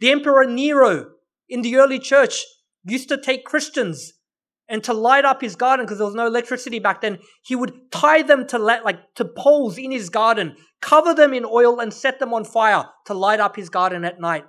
The 0.00 0.10
Emperor 0.10 0.44
Nero 0.44 1.10
in 1.48 1.62
the 1.62 1.76
early 1.76 1.98
church 1.98 2.44
used 2.84 3.08
to 3.08 3.20
take 3.20 3.44
Christians 3.44 4.14
and 4.72 4.82
to 4.82 4.94
light 4.94 5.26
up 5.26 5.42
his 5.42 5.54
garden 5.54 5.84
because 5.84 5.98
there 5.98 6.06
was 6.06 6.14
no 6.14 6.26
electricity 6.26 6.78
back 6.78 7.02
then. 7.02 7.18
He 7.42 7.54
would 7.54 7.92
tie 7.92 8.22
them 8.22 8.46
to 8.48 8.58
let, 8.58 8.86
like 8.86 9.14
to 9.16 9.26
poles 9.26 9.76
in 9.76 9.90
his 9.90 10.08
garden, 10.08 10.56
cover 10.80 11.14
them 11.14 11.34
in 11.34 11.44
oil 11.44 11.78
and 11.78 11.92
set 11.92 12.18
them 12.18 12.32
on 12.32 12.46
fire 12.46 12.86
to 13.04 13.12
light 13.12 13.38
up 13.38 13.54
his 13.54 13.68
garden 13.68 14.02
at 14.02 14.18
night. 14.18 14.46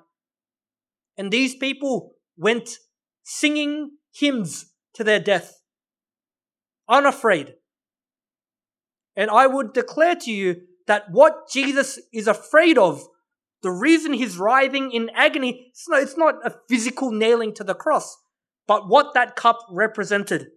And 1.17 1.29
these 1.29 1.55
people 1.55 2.13
went 2.37 2.69
singing 3.23 3.97
hymns 4.13 4.71
to 4.93 5.03
their 5.03 5.19
death, 5.19 5.59
unafraid. 6.87 7.55
And 9.17 9.29
I 9.29 9.45
would 9.45 9.73
declare 9.73 10.15
to 10.15 10.31
you 10.31 10.61
that 10.87 11.11
what 11.11 11.49
Jesus 11.51 11.99
is 12.13 12.29
afraid 12.29 12.77
of, 12.77 13.03
the 13.61 13.71
reason 13.71 14.13
he's 14.13 14.37
writhing 14.37 14.91
in 14.91 15.09
agony, 15.13 15.67
it's 15.71 15.89
not, 15.89 16.01
it's 16.01 16.17
not 16.17 16.35
a 16.45 16.55
physical 16.69 17.11
nailing 17.11 17.53
to 17.55 17.65
the 17.65 17.75
cross, 17.75 18.17
but 18.67 18.87
what 18.87 19.13
that 19.13 19.35
cup 19.35 19.59
represented. 19.69 20.47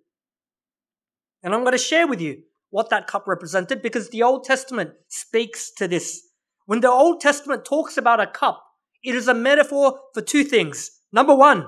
And 1.43 1.55
I'm 1.55 1.61
going 1.61 1.73
to 1.73 1.79
share 1.79 2.07
with 2.07 2.21
you 2.21 2.43
what 2.71 2.91
that 2.91 3.07
cup 3.07 3.27
represented 3.27 3.83
because 3.83 4.11
the 4.11 4.23
Old 4.23 4.45
Testament 4.45 4.91
speaks 5.09 5.71
to 5.73 5.87
this. 5.89 6.23
When 6.67 6.81
the 6.81 6.91
Old 6.91 7.21
Testament 7.21 7.65
talks 7.65 7.97
about 7.97 8.21
a 8.21 8.27
cup, 8.27 8.63
it 9.03 9.15
is 9.15 9.29
a 9.29 9.35
metaphor 9.35 10.01
for 10.15 10.23
two 10.23 10.45
things. 10.45 10.91
Number 11.13 11.35
one, 11.35 11.67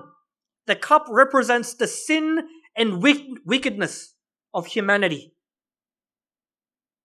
the 0.66 0.74
cup 0.74 1.06
represents 1.08 1.74
the 1.74 1.86
sin 1.86 2.48
and 2.76 3.02
wickedness 3.02 4.14
of 4.52 4.66
humanity. 4.66 5.34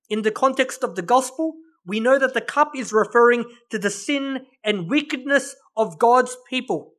In 0.09 0.23
the 0.23 0.31
context 0.31 0.83
of 0.83 0.95
the 0.95 1.01
gospel, 1.01 1.53
we 1.85 1.99
know 1.99 2.17
that 2.17 2.33
the 2.33 2.41
cup 2.41 2.71
is 2.75 2.93
referring 2.93 3.45
to 3.69 3.77
the 3.77 3.89
sin 3.89 4.45
and 4.63 4.89
wickedness 4.89 5.55
of 5.75 5.99
God's 5.99 6.35
people. 6.49 6.92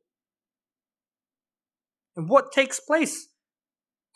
And 2.15 2.29
what 2.29 2.51
takes 2.51 2.79
place 2.79 3.27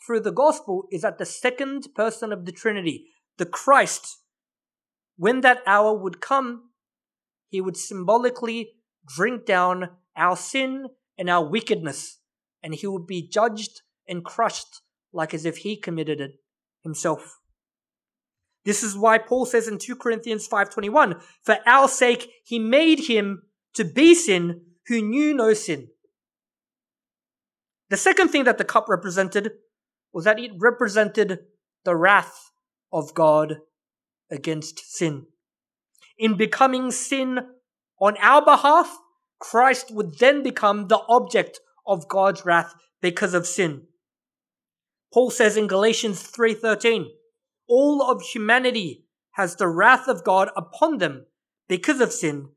through 0.04 0.20
the 0.20 0.32
gospel 0.32 0.86
is 0.90 1.02
that 1.02 1.18
the 1.18 1.26
second 1.26 1.88
person 1.94 2.32
of 2.32 2.46
the 2.46 2.52
Trinity, 2.52 3.06
the 3.36 3.46
Christ, 3.46 4.18
when 5.16 5.42
that 5.42 5.62
hour 5.66 5.96
would 5.96 6.20
come, 6.20 6.70
he 7.48 7.60
would 7.60 7.76
symbolically 7.76 8.72
drink 9.06 9.44
down 9.44 9.90
our 10.16 10.36
sin 10.36 10.86
and 11.18 11.28
our 11.28 11.46
wickedness, 11.46 12.18
and 12.62 12.74
he 12.74 12.86
would 12.86 13.06
be 13.06 13.26
judged 13.26 13.82
and 14.08 14.24
crushed 14.24 14.80
like 15.12 15.34
as 15.34 15.44
if 15.44 15.58
he 15.58 15.76
committed 15.76 16.20
it 16.20 16.32
himself. 16.82 17.38
This 18.64 18.82
is 18.82 18.96
why 18.96 19.18
Paul 19.18 19.46
says 19.46 19.68
in 19.68 19.78
2 19.78 19.96
Corinthians 19.96 20.46
5:21, 20.46 21.20
"For 21.42 21.58
our 21.66 21.88
sake 21.88 22.30
he 22.44 22.58
made 22.58 23.00
him 23.00 23.42
to 23.74 23.84
be 23.84 24.14
sin 24.14 24.76
who 24.86 25.02
knew 25.02 25.34
no 25.34 25.54
sin." 25.54 25.90
The 27.90 27.96
second 27.96 28.28
thing 28.28 28.44
that 28.44 28.56
the 28.56 28.64
cup 28.64 28.88
represented 28.88 29.50
was 30.12 30.24
that 30.24 30.38
it 30.38 30.52
represented 30.56 31.40
the 31.84 31.96
wrath 31.96 32.50
of 32.92 33.14
God 33.14 33.58
against 34.30 34.78
sin. 34.94 35.26
In 36.16 36.36
becoming 36.36 36.92
sin 36.92 37.40
on 38.00 38.16
our 38.18 38.44
behalf, 38.44 38.96
Christ 39.40 39.90
would 39.90 40.18
then 40.18 40.42
become 40.42 40.86
the 40.86 41.00
object 41.08 41.60
of 41.86 42.08
God's 42.08 42.44
wrath 42.44 42.74
because 43.00 43.34
of 43.34 43.46
sin. 43.46 43.86
Paul 45.12 45.30
says 45.30 45.56
in 45.56 45.66
Galatians 45.66 46.22
3:13, 46.22 47.06
all 47.66 48.02
of 48.02 48.22
humanity 48.22 49.04
has 49.32 49.56
the 49.56 49.68
wrath 49.68 50.06
of 50.06 50.22
God 50.22 50.50
upon 50.56 50.98
them 50.98 51.26
because 51.68 52.00
of 52.00 52.12
sin, 52.12 52.50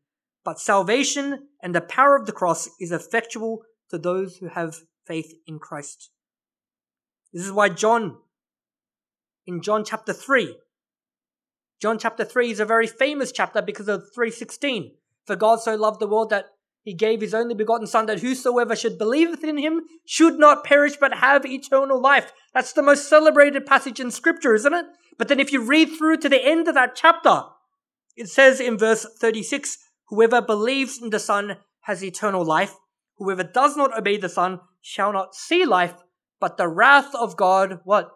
but 0.43 0.59
salvation 0.59 1.47
and 1.61 1.73
the 1.73 1.81
power 1.81 2.15
of 2.15 2.25
the 2.25 2.31
cross 2.31 2.69
is 2.79 2.91
effectual 2.91 3.63
to 3.89 3.97
those 3.97 4.37
who 4.37 4.49
have 4.49 4.81
faith 5.05 5.33
in 5.47 5.59
Christ. 5.59 6.11
This 7.31 7.45
is 7.45 7.51
why 7.51 7.69
John, 7.69 8.17
in 9.45 9.61
John 9.61 9.83
chapter 9.83 10.13
3, 10.13 10.55
John 11.81 11.99
chapter 11.99 12.23
3 12.23 12.51
is 12.51 12.59
a 12.59 12.65
very 12.65 12.87
famous 12.87 13.31
chapter 13.31 13.61
because 13.61 13.89
of 13.89 14.03
316. 14.15 14.93
For 15.25 15.35
God 15.35 15.61
so 15.61 15.75
loved 15.75 15.99
the 15.99 16.07
world 16.07 16.29
that 16.29 16.45
he 16.83 16.93
gave 16.93 17.21
his 17.21 17.33
only 17.33 17.55
begotten 17.55 17.87
Son, 17.87 18.05
that 18.05 18.19
whosoever 18.19 18.75
should 18.75 18.97
believeth 18.97 19.43
in 19.43 19.57
him 19.57 19.81
should 20.05 20.37
not 20.37 20.65
perish 20.65 20.97
but 20.97 21.15
have 21.15 21.45
eternal 21.45 21.99
life. 21.99 22.33
That's 22.53 22.73
the 22.73 22.81
most 22.81 23.09
celebrated 23.09 23.65
passage 23.65 23.99
in 23.99 24.11
Scripture, 24.11 24.53
isn't 24.53 24.73
it? 24.73 24.85
But 25.17 25.27
then 25.27 25.39
if 25.39 25.53
you 25.53 25.61
read 25.61 25.89
through 25.97 26.17
to 26.17 26.29
the 26.29 26.43
end 26.43 26.67
of 26.67 26.75
that 26.75 26.95
chapter, 26.95 27.43
it 28.15 28.29
says 28.29 28.59
in 28.59 28.77
verse 28.77 29.05
36 29.19 29.77
Whoever 30.09 30.41
believes 30.41 31.01
in 31.01 31.09
the 31.09 31.19
Son 31.19 31.57
has 31.81 32.03
eternal 32.03 32.45
life. 32.45 32.75
Whoever 33.17 33.43
does 33.43 33.75
not 33.77 33.97
obey 33.97 34.17
the 34.17 34.29
Son 34.29 34.59
shall 34.83 35.13
not 35.13 35.33
see 35.33 35.65
life, 35.65 35.95
but 36.39 36.57
the 36.57 36.67
wrath 36.67 37.15
of 37.15 37.37
God, 37.37 37.79
what? 37.85 38.11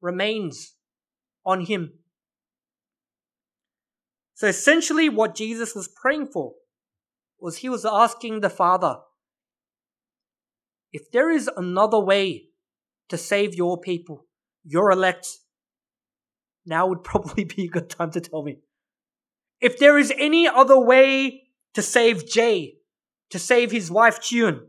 Remains 0.00 0.72
on 1.44 1.66
him. 1.66 1.92
So 4.34 4.48
essentially, 4.48 5.08
what 5.08 5.36
Jesus 5.36 5.74
was 5.74 5.86
praying 5.86 6.28
for 6.28 6.54
was 7.38 7.58
he 7.58 7.68
was 7.68 7.84
asking 7.84 8.40
the 8.40 8.50
Father, 8.50 8.96
if 10.92 11.10
there 11.12 11.30
is 11.30 11.48
another 11.56 12.00
way 12.00 12.44
to 13.10 13.18
save 13.18 13.54
your 13.54 13.78
people, 13.78 14.24
your 14.64 14.90
elect, 14.90 15.28
now 16.64 16.86
would 16.86 17.04
probably 17.04 17.44
be 17.44 17.66
a 17.66 17.68
good 17.68 17.90
time 17.90 18.10
to 18.12 18.20
tell 18.20 18.42
me. 18.42 18.60
If 19.60 19.78
there 19.78 19.98
is 19.98 20.12
any 20.18 20.48
other 20.48 20.78
way 20.78 21.42
to 21.74 21.82
save 21.82 22.26
Jay, 22.26 22.76
to 23.28 23.38
save 23.38 23.70
his 23.70 23.90
wife 23.90 24.20
Tune, 24.20 24.68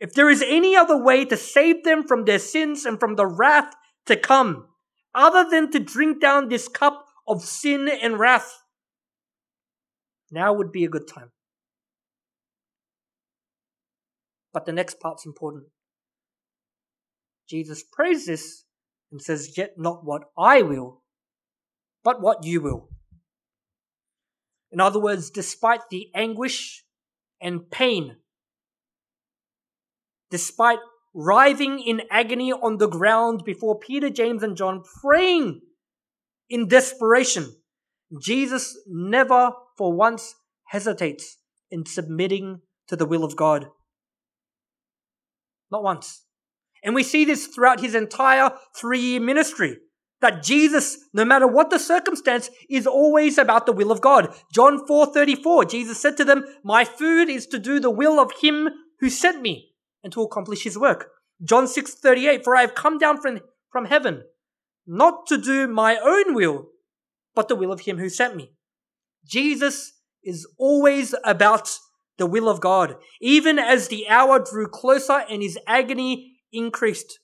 if 0.00 0.14
there 0.14 0.30
is 0.30 0.42
any 0.42 0.74
other 0.74 0.96
way 0.96 1.26
to 1.26 1.36
save 1.36 1.84
them 1.84 2.02
from 2.06 2.24
their 2.24 2.38
sins 2.38 2.86
and 2.86 2.98
from 2.98 3.16
the 3.16 3.26
wrath 3.26 3.74
to 4.06 4.16
come, 4.16 4.66
other 5.14 5.48
than 5.48 5.70
to 5.72 5.78
drink 5.78 6.20
down 6.20 6.48
this 6.48 6.68
cup 6.68 7.04
of 7.28 7.42
sin 7.42 7.88
and 7.88 8.18
wrath, 8.18 8.62
now 10.30 10.52
would 10.54 10.72
be 10.72 10.84
a 10.84 10.88
good 10.88 11.06
time. 11.06 11.30
But 14.52 14.64
the 14.64 14.72
next 14.72 14.98
part's 15.00 15.26
important. 15.26 15.64
Jesus 17.48 17.82
prays 17.82 18.26
this 18.26 18.64
and 19.12 19.20
says, 19.20 19.56
Yet 19.56 19.74
not 19.76 20.04
what 20.04 20.22
I 20.38 20.62
will, 20.62 21.02
but 22.02 22.22
what 22.22 22.44
you 22.44 22.60
will. 22.60 22.88
In 24.72 24.80
other 24.80 25.00
words, 25.00 25.30
despite 25.30 25.90
the 25.90 26.10
anguish 26.14 26.84
and 27.40 27.70
pain, 27.70 28.16
despite 30.30 30.78
writhing 31.14 31.80
in 31.80 32.02
agony 32.10 32.52
on 32.52 32.78
the 32.78 32.88
ground 32.88 33.42
before 33.44 33.78
Peter, 33.78 34.10
James, 34.10 34.42
and 34.42 34.56
John, 34.56 34.82
praying 35.02 35.60
in 36.48 36.68
desperation, 36.68 37.56
Jesus 38.20 38.78
never 38.86 39.52
for 39.76 39.92
once 39.92 40.34
hesitates 40.68 41.38
in 41.70 41.86
submitting 41.86 42.60
to 42.88 42.96
the 42.96 43.06
will 43.06 43.24
of 43.24 43.36
God. 43.36 43.66
Not 45.70 45.82
once. 45.82 46.24
And 46.82 46.94
we 46.94 47.02
see 47.02 47.24
this 47.24 47.46
throughout 47.46 47.80
his 47.80 47.94
entire 47.94 48.52
three 48.76 49.00
year 49.00 49.20
ministry. 49.20 49.76
That 50.20 50.42
Jesus, 50.42 50.98
no 51.14 51.24
matter 51.24 51.46
what 51.46 51.70
the 51.70 51.78
circumstance, 51.78 52.50
is 52.68 52.86
always 52.86 53.38
about 53.38 53.64
the 53.64 53.72
will 53.72 53.90
of 53.90 54.02
God. 54.02 54.34
John 54.52 54.86
4:34, 54.86 55.64
Jesus 55.64 55.98
said 55.98 56.16
to 56.18 56.24
them, 56.24 56.44
"My 56.62 56.84
food 56.84 57.30
is 57.30 57.46
to 57.46 57.58
do 57.58 57.80
the 57.80 57.90
will 57.90 58.20
of 58.20 58.32
him 58.42 58.68
who 58.98 59.08
sent 59.08 59.40
me 59.40 59.69
and 60.02 60.12
to 60.12 60.22
accomplish 60.22 60.64
his 60.64 60.78
work." 60.78 61.12
John 61.42 61.66
6:38, 61.66 62.44
"For 62.44 62.56
I 62.56 62.60
have 62.60 62.74
come 62.74 62.98
down 62.98 63.20
from, 63.20 63.40
from 63.70 63.86
heaven, 63.86 64.24
not 64.86 65.26
to 65.28 65.38
do 65.38 65.66
my 65.66 65.98
own 65.98 66.34
will, 66.34 66.72
but 67.34 67.48
the 67.48 67.56
will 67.56 67.72
of 67.72 67.80
him 67.80 67.98
who 67.98 68.08
sent 68.08 68.36
me." 68.36 68.54
Jesus 69.24 70.00
is 70.22 70.46
always 70.58 71.14
about 71.24 71.78
the 72.18 72.26
will 72.26 72.48
of 72.48 72.60
God, 72.60 73.02
even 73.20 73.58
as 73.58 73.88
the 73.88 74.08
hour 74.08 74.38
drew 74.38 74.68
closer 74.68 75.24
and 75.30 75.42
his 75.42 75.58
agony 75.66 76.42
increased. 76.52 77.20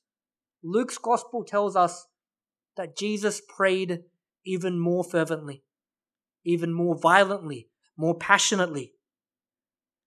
Luke's 0.62 0.98
gospel 0.98 1.44
tells 1.44 1.76
us 1.76 2.06
that 2.76 2.96
Jesus 2.96 3.42
prayed 3.46 4.04
even 4.44 4.78
more 4.78 5.04
fervently, 5.04 5.62
even 6.44 6.72
more 6.72 6.96
violently, 6.96 7.68
more 7.96 8.16
passionately. 8.16 8.94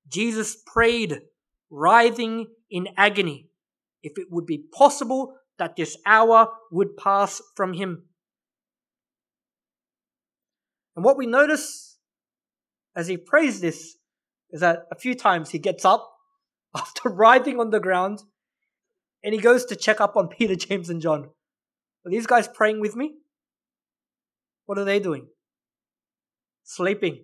Jesus 0.08 0.56
prayed, 0.66 1.22
writhing 1.70 2.48
in 2.70 2.88
agony, 2.98 3.50
if 4.04 4.18
it 4.18 4.28
would 4.30 4.46
be 4.46 4.58
possible 4.58 5.36
that 5.58 5.76
this 5.76 5.98
hour 6.06 6.50
would 6.72 6.98
pass 6.98 7.42
from 7.56 7.74
him. 7.74 8.04
And 10.96 11.06
what 11.06 11.18
we 11.18 11.28
notice 11.28 11.98
as 12.96 13.08
he 13.08 13.18
prays 13.18 13.62
this 13.62 13.98
is 14.52 14.62
that 14.62 14.86
a 14.92 14.96
few 14.96 15.16
times 15.16 15.52
he 15.52 15.60
gets 15.60 15.86
up 15.86 16.10
after 16.76 17.10
writhing 17.10 17.60
on 17.60 17.70
the 17.70 17.80
ground 17.80 18.24
and 19.24 19.34
he 19.34 19.40
goes 19.40 19.66
to 19.66 19.76
check 19.76 20.02
up 20.02 20.16
on 20.16 20.28
Peter, 20.38 20.56
James, 20.56 20.90
and 20.90 21.02
John. 21.02 21.30
Are 22.06 22.12
these 22.12 22.28
guys 22.28 22.48
praying 22.48 22.80
with 22.80 22.96
me? 22.96 23.16
What 24.66 24.78
are 24.78 24.86
they 24.86 25.00
doing? 25.00 25.28
Sleeping. 26.64 27.24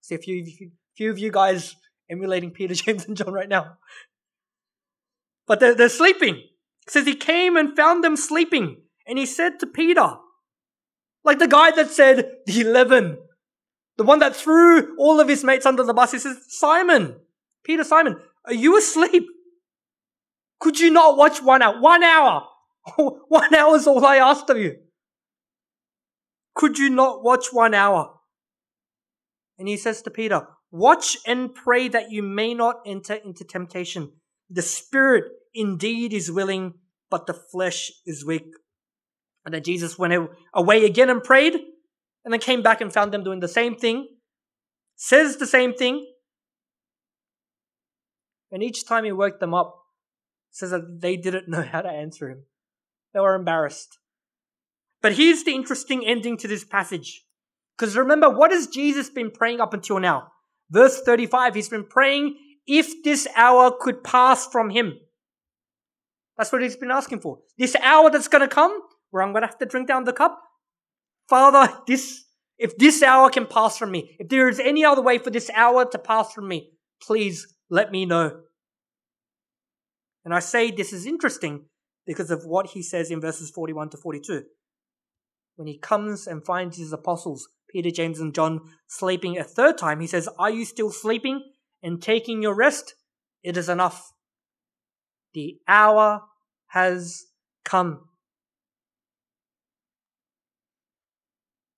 See 0.00 0.16
if 0.16 0.22
a 0.22 0.24
few, 0.24 0.70
few 0.96 1.10
of 1.10 1.18
you 1.18 1.30
guys 1.30 1.76
emulating 2.12 2.50
Peter, 2.50 2.74
James, 2.74 3.06
and 3.06 3.16
John 3.16 3.32
right 3.32 3.48
now. 3.48 3.78
But 5.46 5.58
they're, 5.58 5.74
they're 5.74 5.88
sleeping. 5.88 6.36
It 6.36 6.90
says 6.90 7.06
he 7.06 7.16
came 7.16 7.56
and 7.56 7.76
found 7.76 8.04
them 8.04 8.16
sleeping. 8.16 8.76
And 9.06 9.18
he 9.18 9.26
said 9.26 9.58
to 9.60 9.66
Peter, 9.66 10.14
like 11.24 11.38
the 11.38 11.48
guy 11.48 11.70
that 11.72 11.90
said, 11.90 12.30
the 12.46 12.60
11, 12.60 13.18
the 13.96 14.04
one 14.04 14.20
that 14.20 14.36
threw 14.36 14.96
all 14.96 15.20
of 15.20 15.28
his 15.28 15.42
mates 15.42 15.66
under 15.66 15.82
the 15.82 15.94
bus, 15.94 16.12
he 16.12 16.18
says, 16.18 16.38
Simon, 16.48 17.16
Peter, 17.64 17.84
Simon, 17.84 18.18
are 18.44 18.54
you 18.54 18.76
asleep? 18.78 19.24
Could 20.60 20.78
you 20.78 20.90
not 20.90 21.16
watch 21.16 21.42
one 21.42 21.62
hour? 21.62 21.80
One 21.80 22.04
hour! 22.04 22.46
one 22.96 23.54
hour 23.54 23.76
is 23.76 23.86
all 23.86 24.04
I 24.04 24.16
asked 24.16 24.50
of 24.50 24.58
you. 24.58 24.76
Could 26.54 26.78
you 26.78 26.90
not 26.90 27.22
watch 27.24 27.46
one 27.52 27.74
hour? 27.74 28.14
And 29.58 29.68
he 29.68 29.76
says 29.76 30.02
to 30.02 30.10
Peter, 30.10 30.46
Watch 30.72 31.18
and 31.26 31.54
pray 31.54 31.88
that 31.88 32.10
you 32.10 32.22
may 32.22 32.54
not 32.54 32.76
enter 32.86 33.14
into 33.14 33.44
temptation. 33.44 34.12
The 34.48 34.62
spirit 34.62 35.24
indeed 35.54 36.14
is 36.14 36.32
willing, 36.32 36.74
but 37.10 37.26
the 37.26 37.34
flesh 37.34 37.92
is 38.06 38.24
weak. 38.24 38.46
And 39.44 39.52
then 39.52 39.62
Jesus 39.62 39.98
went 39.98 40.30
away 40.54 40.86
again 40.86 41.10
and 41.10 41.22
prayed, 41.22 41.54
and 42.24 42.32
then 42.32 42.40
came 42.40 42.62
back 42.62 42.80
and 42.80 42.90
found 42.90 43.12
them 43.12 43.22
doing 43.22 43.40
the 43.40 43.48
same 43.48 43.76
thing, 43.76 44.08
says 44.96 45.36
the 45.36 45.46
same 45.46 45.74
thing. 45.74 46.06
And 48.50 48.62
each 48.62 48.86
time 48.86 49.04
he 49.04 49.12
woke 49.12 49.40
them 49.40 49.52
up, 49.52 49.76
says 50.50 50.70
that 50.70 51.00
they 51.02 51.18
didn't 51.18 51.48
know 51.50 51.62
how 51.62 51.82
to 51.82 51.90
answer 51.90 52.30
him. 52.30 52.44
They 53.12 53.20
were 53.20 53.34
embarrassed. 53.34 53.98
But 55.02 55.14
here's 55.14 55.44
the 55.44 55.54
interesting 55.54 56.06
ending 56.06 56.38
to 56.38 56.48
this 56.48 56.64
passage. 56.64 57.26
Because 57.76 57.94
remember, 57.94 58.30
what 58.30 58.52
has 58.52 58.68
Jesus 58.68 59.10
been 59.10 59.30
praying 59.30 59.60
up 59.60 59.74
until 59.74 59.98
now? 59.98 60.31
Verse 60.72 61.02
35, 61.02 61.54
he's 61.54 61.68
been 61.68 61.84
praying 61.84 62.34
if 62.66 63.04
this 63.04 63.28
hour 63.36 63.70
could 63.78 64.02
pass 64.02 64.46
from 64.46 64.70
him. 64.70 64.98
That's 66.38 66.50
what 66.50 66.62
he's 66.62 66.76
been 66.76 66.90
asking 66.90 67.20
for. 67.20 67.40
This 67.58 67.76
hour 67.76 68.10
that's 68.10 68.28
going 68.28 68.40
to 68.40 68.52
come, 68.52 68.80
where 69.10 69.22
I'm 69.22 69.32
going 69.32 69.42
to 69.42 69.48
have 69.48 69.58
to 69.58 69.66
drink 69.66 69.86
down 69.86 70.04
the 70.04 70.14
cup. 70.14 70.40
Father, 71.28 71.70
this, 71.86 72.24
if 72.56 72.78
this 72.78 73.02
hour 73.02 73.28
can 73.28 73.44
pass 73.44 73.76
from 73.76 73.90
me, 73.90 74.16
if 74.18 74.30
there 74.30 74.48
is 74.48 74.58
any 74.58 74.82
other 74.82 75.02
way 75.02 75.18
for 75.18 75.28
this 75.28 75.50
hour 75.54 75.84
to 75.84 75.98
pass 75.98 76.32
from 76.32 76.48
me, 76.48 76.70
please 77.02 77.54
let 77.68 77.92
me 77.92 78.06
know. 78.06 78.40
And 80.24 80.32
I 80.32 80.38
say 80.38 80.70
this 80.70 80.94
is 80.94 81.04
interesting 81.04 81.66
because 82.06 82.30
of 82.30 82.46
what 82.46 82.68
he 82.68 82.82
says 82.82 83.10
in 83.10 83.20
verses 83.20 83.50
41 83.50 83.90
to 83.90 83.98
42. 83.98 84.44
When 85.56 85.68
he 85.68 85.76
comes 85.76 86.26
and 86.26 86.42
finds 86.42 86.78
his 86.78 86.94
apostles, 86.94 87.48
Peter, 87.72 87.90
James, 87.90 88.20
and 88.20 88.34
John, 88.34 88.60
sleeping 88.86 89.38
a 89.38 89.44
third 89.44 89.78
time, 89.78 90.00
he 90.00 90.06
says, 90.06 90.28
Are 90.38 90.50
you 90.50 90.64
still 90.64 90.90
sleeping 90.90 91.42
and 91.82 92.02
taking 92.02 92.42
your 92.42 92.54
rest? 92.54 92.94
It 93.42 93.56
is 93.56 93.68
enough. 93.68 94.12
The 95.34 95.58
hour 95.66 96.22
has 96.68 97.24
come. 97.64 98.08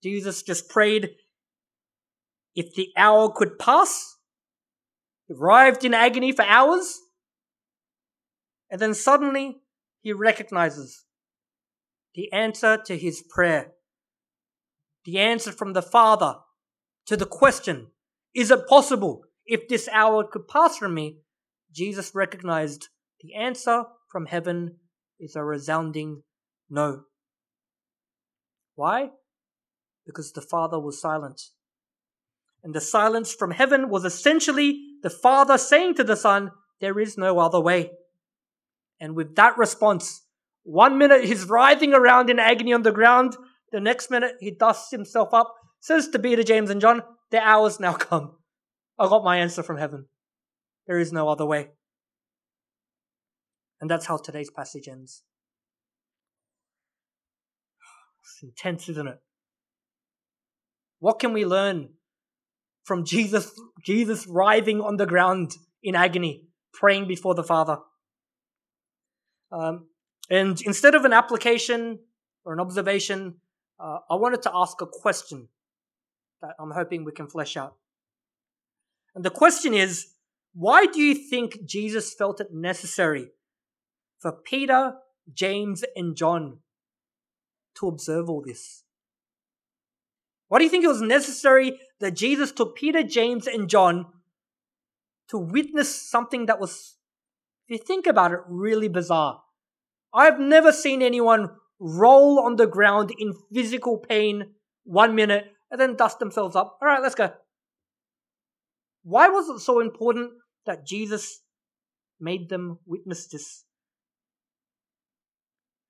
Jesus 0.02 0.42
just 0.42 0.68
prayed 0.68 1.10
if 2.54 2.74
the 2.74 2.88
hour 2.96 3.32
could 3.34 3.58
pass, 3.58 4.16
arrived 5.30 5.84
in 5.84 5.94
agony 5.94 6.32
for 6.32 6.44
hours, 6.44 7.00
and 8.70 8.80
then 8.80 8.94
suddenly 8.94 9.62
he 10.02 10.12
recognizes 10.12 11.04
the 12.14 12.30
answer 12.32 12.76
to 12.84 12.96
his 12.96 13.22
prayer, 13.28 13.72
the 15.04 15.18
answer 15.18 15.52
from 15.52 15.72
the 15.72 15.82
Father 15.82 16.36
to 17.06 17.16
the 17.16 17.26
question, 17.26 17.88
Is 18.34 18.50
it 18.50 18.66
possible 18.68 19.24
if 19.46 19.68
this 19.68 19.88
hour 19.92 20.24
could 20.24 20.48
pass 20.48 20.78
from 20.78 20.94
me? 20.94 21.18
Jesus 21.72 22.14
recognized 22.14 22.88
the 23.20 23.34
answer 23.34 23.84
from 24.08 24.26
heaven 24.26 24.76
is 25.18 25.36
a 25.36 25.44
resounding 25.44 26.22
no. 26.70 27.02
Why? 28.74 29.10
Because 30.06 30.32
the 30.32 30.40
Father 30.42 30.78
was 30.78 31.00
silent. 31.00 31.40
And 32.62 32.74
the 32.74 32.80
silence 32.80 33.34
from 33.34 33.50
heaven 33.50 33.88
was 33.88 34.04
essentially 34.04 34.80
the 35.02 35.10
Father 35.10 35.58
saying 35.58 35.96
to 35.96 36.04
the 36.04 36.16
Son, 36.16 36.50
There 36.80 36.98
is 36.98 37.18
no 37.18 37.38
other 37.38 37.60
way. 37.60 37.90
And 39.00 39.14
with 39.14 39.36
that 39.36 39.58
response, 39.58 40.22
one 40.62 40.96
minute 40.96 41.24
he's 41.24 41.44
writhing 41.44 41.92
around 41.92 42.30
in 42.30 42.38
agony 42.38 42.72
on 42.72 42.82
the 42.82 42.92
ground, 42.92 43.36
the 43.74 43.80
next 43.80 44.08
minute 44.08 44.36
he 44.38 44.52
dusts 44.52 44.92
himself 44.92 45.34
up, 45.34 45.52
says 45.80 46.06
to 46.08 46.18
Peter, 46.20 46.44
James, 46.44 46.70
and 46.70 46.80
John, 46.80 47.02
The 47.32 47.40
hour's 47.40 47.80
now 47.80 47.92
come. 47.94 48.36
I 49.00 49.08
got 49.08 49.24
my 49.24 49.38
answer 49.38 49.64
from 49.64 49.78
heaven. 49.78 50.06
There 50.86 51.00
is 51.00 51.12
no 51.12 51.28
other 51.28 51.44
way. 51.44 51.70
And 53.80 53.90
that's 53.90 54.06
how 54.06 54.16
today's 54.16 54.48
passage 54.48 54.86
ends. 54.86 55.24
It's 58.22 58.44
intense, 58.44 58.88
isn't 58.90 59.08
it? 59.08 59.18
What 61.00 61.18
can 61.18 61.32
we 61.32 61.44
learn 61.44 61.94
from 62.84 63.04
Jesus, 63.04 63.50
Jesus 63.84 64.24
writhing 64.28 64.80
on 64.80 64.98
the 64.98 65.06
ground 65.06 65.50
in 65.82 65.96
agony, 65.96 66.44
praying 66.72 67.08
before 67.08 67.34
the 67.34 67.42
Father? 67.42 67.78
Um, 69.50 69.88
and 70.30 70.62
instead 70.62 70.94
of 70.94 71.04
an 71.04 71.12
application 71.12 71.98
or 72.44 72.52
an 72.52 72.60
observation, 72.60 73.40
uh, 73.78 73.98
I 74.10 74.14
wanted 74.14 74.42
to 74.42 74.50
ask 74.54 74.80
a 74.80 74.86
question 74.86 75.48
that 76.40 76.54
I'm 76.58 76.70
hoping 76.70 77.04
we 77.04 77.12
can 77.12 77.26
flesh 77.26 77.56
out. 77.56 77.74
And 79.14 79.24
the 79.24 79.30
question 79.30 79.74
is, 79.74 80.08
why 80.54 80.86
do 80.86 81.00
you 81.00 81.14
think 81.14 81.64
Jesus 81.64 82.14
felt 82.14 82.40
it 82.40 82.52
necessary 82.52 83.28
for 84.18 84.32
Peter, 84.32 84.94
James, 85.32 85.84
and 85.96 86.16
John 86.16 86.58
to 87.76 87.88
observe 87.88 88.28
all 88.28 88.42
this? 88.42 88.84
Why 90.48 90.58
do 90.58 90.64
you 90.64 90.70
think 90.70 90.84
it 90.84 90.88
was 90.88 91.02
necessary 91.02 91.80
that 92.00 92.12
Jesus 92.12 92.52
took 92.52 92.76
Peter, 92.76 93.02
James, 93.02 93.46
and 93.46 93.68
John 93.68 94.06
to 95.28 95.38
witness 95.38 95.94
something 95.94 96.46
that 96.46 96.60
was, 96.60 96.96
if 97.66 97.78
you 97.80 97.84
think 97.84 98.06
about 98.06 98.32
it, 98.32 98.40
really 98.46 98.88
bizarre? 98.88 99.42
I've 100.12 100.38
never 100.38 100.70
seen 100.70 101.02
anyone 101.02 101.50
roll 101.78 102.40
on 102.40 102.56
the 102.56 102.66
ground 102.66 103.10
in 103.18 103.34
physical 103.52 103.98
pain 103.98 104.54
one 104.84 105.14
minute 105.14 105.46
and 105.70 105.80
then 105.80 105.96
dust 105.96 106.18
themselves 106.18 106.56
up. 106.56 106.78
All 106.80 106.88
right, 106.88 107.02
let's 107.02 107.14
go. 107.14 107.32
Why 109.02 109.28
was 109.28 109.48
it 109.48 109.58
so 109.58 109.80
important 109.80 110.32
that 110.66 110.86
Jesus 110.86 111.42
made 112.20 112.48
them 112.48 112.78
witness 112.86 113.26
this? 113.26 113.64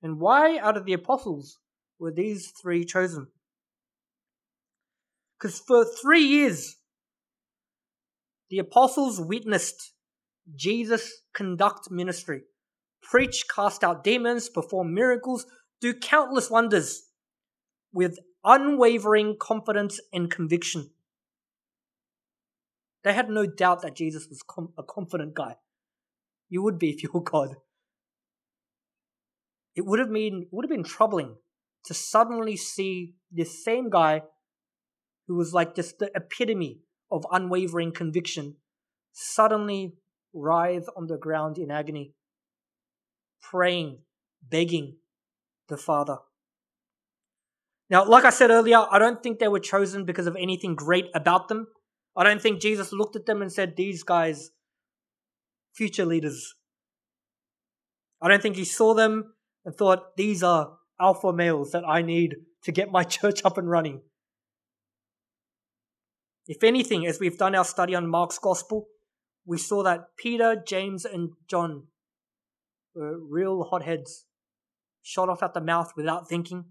And 0.01 0.19
why, 0.19 0.57
out 0.57 0.77
of 0.77 0.85
the 0.85 0.93
apostles, 0.93 1.59
were 1.97 2.11
these 2.11 2.51
three 2.61 2.83
chosen? 2.83 3.27
Because 5.39 5.59
for 5.59 5.85
three 5.85 6.23
years, 6.23 6.75
the 8.49 8.59
apostles 8.59 9.19
witnessed 9.19 9.93
Jesus 10.55 11.21
conduct 11.33 11.89
ministry, 11.89 12.41
preach, 13.01 13.45
cast 13.53 13.83
out 13.83 14.03
demons, 14.03 14.49
perform 14.49 14.93
miracles, 14.93 15.45
do 15.85 15.93
countless 15.93 16.49
wonders 16.49 17.03
with 17.93 18.17
unwavering 18.43 19.35
confidence 19.39 19.99
and 20.11 20.31
conviction. 20.31 20.89
They 23.03 23.13
had 23.13 23.29
no 23.29 23.45
doubt 23.45 23.83
that 23.83 23.95
Jesus 23.95 24.27
was 24.27 24.41
com- 24.41 24.73
a 24.79 24.83
confident 24.83 25.35
guy. 25.35 25.57
You 26.49 26.63
would 26.63 26.79
be 26.79 26.89
if 26.89 27.03
you 27.03 27.11
were 27.13 27.21
God. 27.21 27.57
It 29.75 29.85
would 29.85 29.99
have 29.99 30.11
been 30.11 30.47
would 30.49 30.65
have 30.65 30.71
been 30.71 30.83
troubling 30.83 31.35
to 31.83 31.93
suddenly 31.93 32.57
see 32.57 33.13
this 33.31 33.63
same 33.63 33.91
guy 33.91 34.23
who 35.27 35.35
was 35.35 35.53
like 35.53 35.75
just 35.75 35.99
the 35.99 36.09
epitome 36.15 36.79
of 37.11 37.27
unwavering 37.31 37.91
conviction 37.91 38.55
suddenly 39.11 39.93
writhe 40.33 40.87
on 40.97 41.05
the 41.05 41.17
ground 41.17 41.59
in 41.59 41.69
agony, 41.69 42.15
praying, 43.39 43.99
begging 44.41 44.95
the 45.67 45.77
Father. 45.77 46.17
Now, 47.89 48.05
like 48.05 48.25
I 48.25 48.31
said 48.31 48.49
earlier, 48.49 48.85
I 48.89 48.97
don't 48.97 49.21
think 49.21 49.39
they 49.39 49.47
were 49.47 49.59
chosen 49.59 50.05
because 50.05 50.27
of 50.27 50.35
anything 50.35 50.75
great 50.75 51.07
about 51.13 51.47
them. 51.47 51.67
I 52.15 52.23
don't 52.23 52.41
think 52.41 52.61
Jesus 52.61 52.91
looked 52.91 53.15
at 53.15 53.25
them 53.25 53.41
and 53.41 53.51
said, 53.51 53.75
These 53.75 54.03
guys, 54.03 54.51
future 55.73 56.05
leaders. 56.05 56.55
I 58.21 58.27
don't 58.27 58.41
think 58.41 58.55
he 58.55 58.65
saw 58.65 58.93
them 58.93 59.33
and 59.65 59.75
thought, 59.75 60.15
These 60.17 60.41
are 60.41 60.77
alpha 60.99 61.33
males 61.33 61.71
that 61.71 61.83
I 61.87 62.01
need 62.01 62.35
to 62.63 62.71
get 62.71 62.91
my 62.91 63.03
church 63.17 63.41
up 63.45 63.57
and 63.57 63.69
running. 63.69 64.01
If 66.47 66.63
anything, 66.63 67.05
as 67.05 67.19
we've 67.19 67.37
done 67.37 67.55
our 67.55 67.65
study 67.65 67.95
on 67.95 68.07
Mark's 68.07 68.37
gospel, 68.37 68.87
we 69.45 69.57
saw 69.57 69.83
that 69.83 70.15
Peter, 70.17 70.55
James, 70.55 71.05
and 71.05 71.31
John 71.47 71.87
were 72.93 73.19
real 73.19 73.63
hotheads, 73.63 74.25
shot 75.05 75.29
off 75.29 75.43
at 75.43 75.53
the 75.53 75.61
mouth 75.61 75.93
without 75.95 76.27
thinking. 76.27 76.65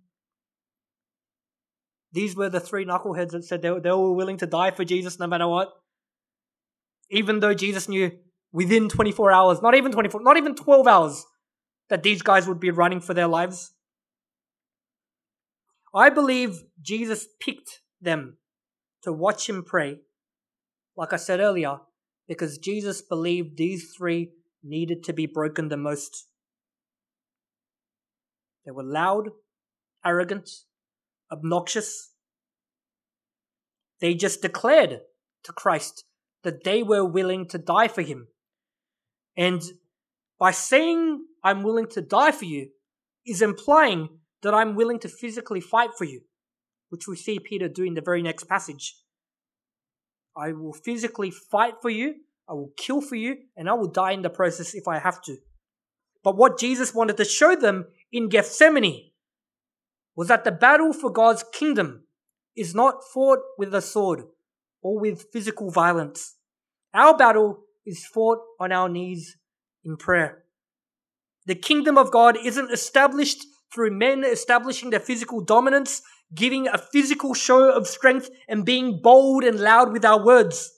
These 2.13 2.35
were 2.35 2.49
the 2.49 2.59
three 2.59 2.85
knuckleheads 2.85 3.31
that 3.31 3.45
said 3.45 3.63
they, 3.63 3.69
they 3.79 3.91
were 3.91 4.13
willing 4.13 4.39
to 4.39 4.47
die 4.47 4.73
for 4.73 4.85
Jesus 4.85 5.21
no 5.21 5.29
matter 5.29 5.47
what. 5.47 5.73
Even 7.11 7.39
though 7.39 7.55
Jesus 7.55 7.89
knew 7.89 8.11
within 8.53 8.89
24 8.89 9.31
hours, 9.31 9.63
not 9.63 9.77
even 9.77 9.93
24, 9.93 10.21
not 10.23 10.37
even 10.37 10.57
12 10.57 10.87
hours, 10.89 11.25
that 11.89 12.03
these 12.03 12.23
guys 12.23 12.49
would 12.49 12.59
be 12.59 12.73
running 12.73 13.01
for 13.01 13.15
their 13.15 13.29
lives. 13.29 13.73
I 15.95 16.11
believe 16.11 16.65
Jesus 16.83 17.29
picked 17.41 17.83
them 18.01 18.39
to 19.03 19.13
watch 19.13 19.49
him 19.49 19.63
pray, 19.63 20.01
like 20.97 21.13
I 21.13 21.17
said 21.17 21.39
earlier, 21.39 21.79
because 22.27 22.59
Jesus 22.59 23.01
believed 23.01 23.57
these 23.57 23.93
three 23.97 24.33
needed 24.61 25.05
to 25.05 25.13
be 25.13 25.27
broken 25.27 25.69
the 25.69 25.77
most. 25.77 26.27
They 28.65 28.73
were 28.73 28.85
loud, 28.85 29.31
arrogant, 30.05 30.51
obnoxious. 31.31 32.13
They 34.01 34.15
just 34.15 34.43
declared 34.43 35.01
to 35.45 35.53
Christ 35.53 36.05
that 36.43 36.65
they 36.65 36.83
were 36.83 37.05
willing 37.05 37.47
to 37.49 37.59
die 37.59 37.89
for 37.89 38.03
him. 38.03 38.29
And 39.37 39.63
by 40.39 40.51
saying, 40.51 41.25
I'm 41.43 41.63
willing 41.63 41.89
to 41.89 42.01
die 42.01 42.33
for 42.33 42.45
you, 42.45 42.71
is 43.27 43.43
implying 43.43 44.09
that 44.43 44.55
I'm 44.55 44.75
willing 44.75 44.99
to 45.01 45.09
physically 45.09 45.61
fight 45.61 45.91
for 45.97 46.05
you, 46.05 46.21
which 46.91 47.09
we 47.09 47.17
see 47.17 47.39
Peter 47.39 47.69
do 47.69 47.83
in 47.83 47.95
the 47.95 48.03
very 48.03 48.23
next 48.23 48.45
passage. 48.45 48.97
I 50.37 50.53
will 50.53 50.73
physically 50.73 51.31
fight 51.31 51.75
for 51.81 51.91
you, 51.91 52.17
I 52.49 52.53
will 52.53 52.73
kill 52.77 53.01
for 53.01 53.17
you, 53.17 53.37
and 53.57 53.69
I 53.69 53.75
will 53.75 53.91
die 53.91 54.13
in 54.13 54.23
the 54.23 54.31
process 54.31 54.75
if 54.75 54.87
I 54.87 54.99
have 54.99 55.23
to. 55.23 55.37
But 56.23 56.37
what 56.37 56.59
Jesus 56.59 56.95
wanted 56.95 57.17
to 57.19 57.25
show 57.25 57.55
them 57.55 57.87
in 58.15 58.29
Gethsemane 58.29 59.11
was 60.15 60.29
that 60.29 60.45
the 60.45 60.53
battle 60.53 60.93
for 60.93 61.11
God's 61.11 61.45
kingdom 61.53 62.05
is 62.57 62.73
not 62.73 63.03
fought 63.13 63.41
with 63.59 63.75
a 63.75 63.83
sword 63.83 64.23
or 64.81 65.01
with 65.01 65.27
physical 65.33 65.73
violence. 65.73 66.37
Our 66.95 67.17
battle 67.17 67.65
is 67.85 68.07
fought 68.07 68.39
on 68.61 68.71
our 68.71 68.89
knees 68.89 69.37
in 69.85 69.97
prayer. 69.97 70.45
The 71.47 71.57
kingdom 71.57 71.99
of 71.99 72.13
God 72.13 72.39
isn't 72.43 72.71
established 72.71 73.45
through 73.75 73.99
men 73.99 74.23
establishing 74.23 74.91
their 74.91 75.01
physical 75.01 75.41
dominance, 75.41 76.01
giving 76.33 76.69
a 76.69 76.79
physical 76.79 77.35
show 77.35 77.69
of 77.69 77.89
strength, 77.89 78.31
and 78.49 78.65
being 78.65 79.01
bold 79.03 79.43
and 79.43 79.59
loud 79.59 79.93
with 79.93 80.05
our 80.05 80.25
words. 80.25 80.71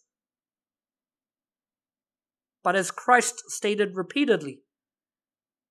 But 2.65 2.77
as 2.77 2.91
Christ 2.91 3.51
stated 3.51 3.95
repeatedly, 3.95 4.63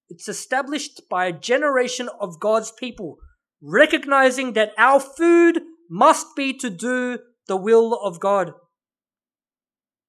it's 0.09 0.27
established 0.27 1.01
by 1.09 1.25
a 1.25 1.33
generation 1.33 2.09
of 2.19 2.39
God's 2.39 2.71
people 2.71 3.17
recognizing 3.61 4.53
that 4.53 4.71
our 4.77 4.99
food 4.99 5.61
must 5.89 6.27
be 6.35 6.53
to 6.53 6.69
do 6.69 7.19
the 7.47 7.57
will 7.57 7.93
of 7.93 8.19
God. 8.19 8.53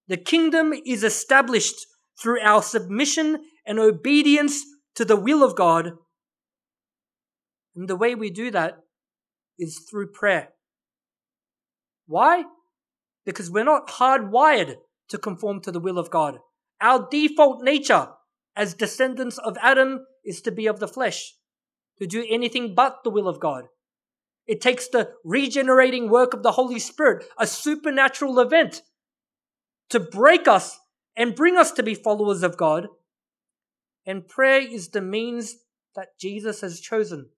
The 0.09 0.17
kingdom 0.17 0.73
is 0.85 1.03
established 1.03 1.87
through 2.21 2.41
our 2.41 2.63
submission 2.63 3.45
and 3.67 3.79
obedience 3.79 4.63
to 4.95 5.05
the 5.05 5.17
will 5.17 5.43
of 5.43 5.57
God. 5.57 5.93
And 7.75 7.89
the 7.89 7.97
way 7.97 8.15
we 8.15 8.31
do 8.31 8.51
that 8.51 8.79
is 9.59 9.87
through 9.91 10.13
prayer. 10.13 10.51
Why? 12.07 12.45
Because 13.25 13.51
we're 13.51 13.65
not 13.65 13.89
hardwired 13.89 14.77
to 15.09 15.19
conform 15.19 15.61
to 15.63 15.73
the 15.73 15.81
will 15.81 15.99
of 15.99 16.11
God. 16.11 16.39
Our 16.81 17.07
default 17.11 17.63
nature 17.63 18.09
as 18.57 18.75
descendants 18.75 19.39
of 19.39 19.59
Adam 19.63 20.07
is 20.25 20.41
to 20.43 20.51
be 20.51 20.67
of 20.67 20.81
the 20.81 20.89
flesh 20.89 21.35
to 21.99 22.07
do 22.07 22.27
anything 22.29 22.75
but 22.75 23.05
the 23.05 23.11
will 23.11 23.29
of 23.29 23.41
God. 23.41 23.65
It 24.47 24.61
takes 24.61 24.89
the 24.89 25.13
regenerating 25.25 26.09
work 26.09 26.33
of 26.33 26.43
the 26.43 26.53
Holy 26.53 26.79
Spirit, 26.79 27.25
a 27.39 27.47
supernatural 27.47 28.39
event, 28.39 28.83
to 29.91 30.01
break 30.01 30.47
us 30.47 30.79
and 31.17 31.35
bring 31.35 31.57
us 31.57 31.73
to 31.73 31.83
be 31.83 31.95
followers 31.95 32.43
of 32.43 32.57
God. 32.57 32.89
And 34.05 34.29
prayer 34.29 34.61
is 34.61 34.89
the 34.89 35.01
means 35.01 35.57
that 35.97 36.19
Jesus 36.21 36.61
has 36.61 36.81
chosen 36.81 37.31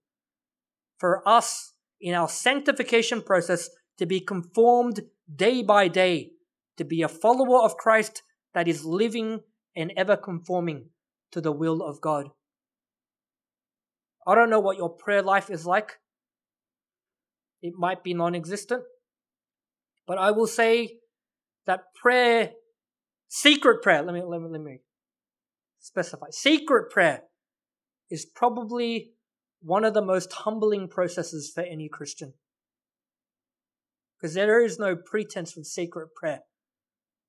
for 0.97 1.27
us 1.27 1.73
in 1.99 2.13
our 2.13 2.29
sanctification 2.29 3.21
process 3.21 3.69
to 3.97 4.05
be 4.05 4.19
conformed 4.19 5.01
day 5.33 5.63
by 5.63 5.87
day, 5.87 6.31
to 6.77 6.83
be 6.83 7.01
a 7.01 7.07
follower 7.07 7.63
of 7.63 7.77
Christ 7.77 8.21
that 8.53 8.67
is 8.67 8.85
living 8.85 9.41
and 9.75 9.91
ever 9.95 10.15
conforming 10.15 10.89
to 11.31 11.41
the 11.41 11.51
will 11.51 11.81
of 11.81 12.01
God. 12.01 12.29
I 14.27 14.35
don't 14.35 14.49
know 14.49 14.59
what 14.59 14.77
your 14.77 14.89
prayer 14.89 15.21
life 15.21 15.49
is 15.49 15.65
like. 15.65 15.99
It 17.61 17.73
might 17.77 18.03
be 18.03 18.13
non 18.13 18.35
existent. 18.35 18.83
But 20.07 20.17
I 20.17 20.31
will 20.31 20.47
say 20.47 20.99
that 21.65 21.93
prayer, 21.93 22.51
secret 23.27 23.81
prayer, 23.83 24.01
let 24.01 24.13
me, 24.13 24.23
let 24.23 24.41
me, 24.41 24.47
let 24.49 24.61
me 24.61 24.79
specify. 25.79 26.27
Secret 26.31 26.89
prayer 26.89 27.23
is 28.09 28.25
probably 28.25 29.11
one 29.61 29.83
of 29.83 29.93
the 29.93 30.01
most 30.01 30.31
humbling 30.33 30.87
processes 30.87 31.51
for 31.53 31.61
any 31.61 31.89
Christian. 31.89 32.33
Because 34.19 34.33
there 34.33 34.63
is 34.63 34.79
no 34.79 34.95
pretense 34.95 35.55
with 35.55 35.65
secret 35.65 36.09
prayer. 36.15 36.41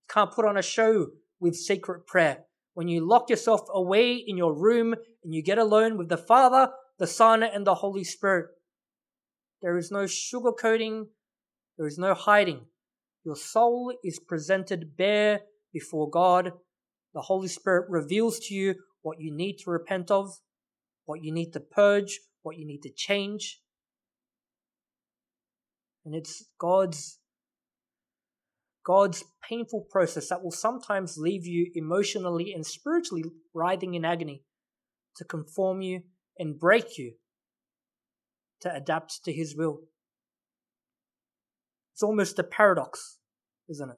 Can't 0.08 0.32
put 0.32 0.44
on 0.44 0.56
a 0.56 0.62
show 0.62 1.08
with 1.38 1.54
secret 1.54 2.06
prayer. 2.06 2.44
When 2.74 2.88
you 2.88 3.06
lock 3.06 3.30
yourself 3.30 3.62
away 3.72 4.14
in 4.14 4.36
your 4.36 4.54
room 4.54 4.94
and 5.24 5.34
you 5.34 5.42
get 5.42 5.58
alone 5.58 5.98
with 5.98 6.08
the 6.08 6.16
Father 6.16 6.70
the 7.00 7.06
Son, 7.06 7.42
and 7.42 7.66
the 7.66 7.76
Holy 7.76 8.04
Spirit. 8.04 8.50
There 9.62 9.78
is 9.78 9.90
no 9.90 10.04
sugarcoating, 10.04 11.06
there 11.78 11.86
is 11.86 11.98
no 11.98 12.12
hiding. 12.12 12.66
Your 13.24 13.36
soul 13.36 13.94
is 14.04 14.20
presented 14.20 14.98
bare 14.98 15.40
before 15.72 16.10
God. 16.10 16.52
The 17.14 17.22
Holy 17.22 17.48
Spirit 17.48 17.88
reveals 17.88 18.38
to 18.40 18.54
you 18.54 18.74
what 19.00 19.18
you 19.18 19.34
need 19.34 19.56
to 19.64 19.70
repent 19.70 20.10
of, 20.10 20.40
what 21.06 21.24
you 21.24 21.32
need 21.32 21.52
to 21.54 21.60
purge, 21.60 22.20
what 22.42 22.58
you 22.58 22.66
need 22.66 22.82
to 22.82 22.92
change. 22.94 23.62
And 26.04 26.14
it's 26.14 26.44
God's 26.58 27.19
God's 28.90 29.22
painful 29.48 29.86
process 29.88 30.30
that 30.30 30.42
will 30.42 30.50
sometimes 30.50 31.16
leave 31.16 31.46
you 31.46 31.70
emotionally 31.76 32.52
and 32.52 32.66
spiritually 32.66 33.22
writhing 33.54 33.94
in 33.94 34.04
agony 34.04 34.42
to 35.14 35.24
conform 35.24 35.80
you 35.80 36.00
and 36.36 36.58
break 36.58 36.98
you 36.98 37.12
to 38.62 38.74
adapt 38.74 39.20
to 39.24 39.32
his 39.32 39.54
will. 39.56 39.82
It's 41.94 42.02
almost 42.02 42.40
a 42.40 42.42
paradox, 42.42 43.18
isn't 43.68 43.90
it? 43.90 43.96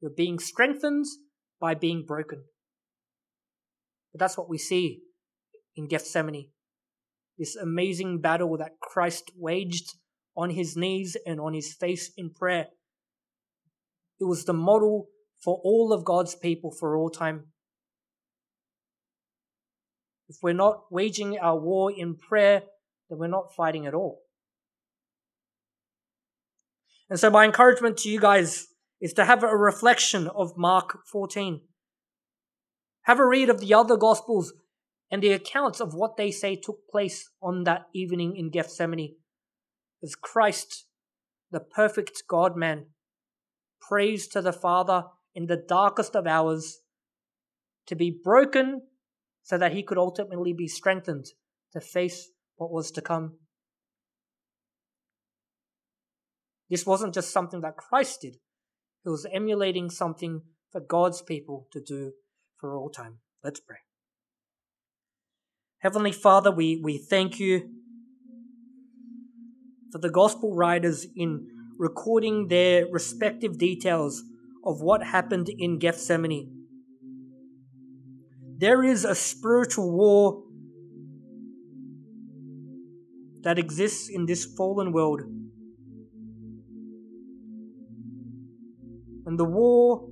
You're 0.00 0.12
being 0.16 0.38
strengthened 0.38 1.06
by 1.60 1.74
being 1.74 2.04
broken. 2.06 2.44
But 4.12 4.20
that's 4.20 4.38
what 4.38 4.48
we 4.48 4.58
see 4.58 5.00
in 5.74 5.88
Gethsemane. 5.88 6.50
This 7.36 7.56
amazing 7.56 8.20
battle 8.20 8.56
that 8.58 8.78
Christ 8.80 9.32
waged 9.36 9.96
on 10.36 10.50
his 10.50 10.76
knees 10.76 11.16
and 11.26 11.40
on 11.40 11.52
his 11.52 11.74
face 11.74 12.12
in 12.16 12.30
prayer. 12.30 12.66
It 14.22 14.28
was 14.28 14.44
the 14.44 14.52
model 14.52 15.08
for 15.42 15.60
all 15.64 15.92
of 15.92 16.04
God's 16.04 16.36
people 16.36 16.70
for 16.70 16.96
all 16.96 17.10
time. 17.10 17.48
If 20.28 20.36
we're 20.44 20.52
not 20.52 20.84
waging 20.92 21.40
our 21.40 21.58
war 21.58 21.90
in 21.90 22.14
prayer, 22.14 22.62
then 23.10 23.18
we're 23.18 23.26
not 23.26 23.52
fighting 23.56 23.84
at 23.84 23.94
all. 23.94 24.20
And 27.10 27.18
so, 27.18 27.30
my 27.30 27.44
encouragement 27.44 27.96
to 27.98 28.08
you 28.08 28.20
guys 28.20 28.68
is 29.00 29.12
to 29.14 29.24
have 29.24 29.42
a 29.42 29.48
reflection 29.48 30.28
of 30.28 30.56
Mark 30.56 31.00
14. 31.10 31.62
Have 33.02 33.18
a 33.18 33.26
read 33.26 33.50
of 33.50 33.58
the 33.58 33.74
other 33.74 33.96
Gospels 33.96 34.52
and 35.10 35.20
the 35.20 35.32
accounts 35.32 35.80
of 35.80 35.94
what 35.94 36.16
they 36.16 36.30
say 36.30 36.54
took 36.54 36.88
place 36.88 37.28
on 37.42 37.64
that 37.64 37.86
evening 37.92 38.36
in 38.36 38.50
Gethsemane. 38.50 39.16
As 40.00 40.14
Christ, 40.14 40.86
the 41.50 41.58
perfect 41.58 42.22
God 42.28 42.56
man, 42.56 42.86
prays 43.92 44.26
to 44.26 44.40
the 44.40 44.54
Father 44.54 45.04
in 45.34 45.46
the 45.46 45.62
darkest 45.68 46.16
of 46.16 46.26
hours 46.26 46.78
to 47.86 47.94
be 47.94 48.10
broken 48.24 48.80
so 49.42 49.58
that 49.58 49.72
he 49.72 49.82
could 49.82 49.98
ultimately 49.98 50.54
be 50.54 50.66
strengthened 50.66 51.26
to 51.74 51.78
face 51.78 52.30
what 52.56 52.72
was 52.72 52.90
to 52.90 53.02
come. 53.02 53.34
This 56.70 56.86
wasn't 56.86 57.12
just 57.12 57.34
something 57.34 57.60
that 57.60 57.76
Christ 57.76 58.22
did, 58.22 58.36
it 59.04 59.10
was 59.10 59.26
emulating 59.30 59.90
something 59.90 60.40
for 60.70 60.80
God's 60.80 61.20
people 61.20 61.66
to 61.72 61.80
do 61.82 62.12
for 62.58 62.74
all 62.74 62.88
time. 62.88 63.18
Let's 63.44 63.60
pray. 63.60 63.76
Heavenly 65.80 66.12
Father, 66.12 66.50
we, 66.50 66.80
we 66.82 66.96
thank 66.96 67.38
you 67.38 67.68
for 69.90 69.98
the 69.98 70.08
gospel 70.08 70.56
writers 70.56 71.06
in 71.14 71.61
recording 71.82 72.46
their 72.46 72.86
respective 72.92 73.58
details 73.58 74.22
of 74.64 74.80
what 74.80 75.02
happened 75.02 75.48
in 75.48 75.80
Gethsemane. 75.80 76.48
There 78.56 78.84
is 78.84 79.04
a 79.04 79.16
spiritual 79.16 79.90
war 79.90 80.44
that 83.40 83.58
exists 83.58 84.08
in 84.08 84.26
this 84.26 84.44
fallen 84.44 84.92
world. 84.92 85.22
And 89.26 89.36
the 89.36 89.44
war, 89.44 90.08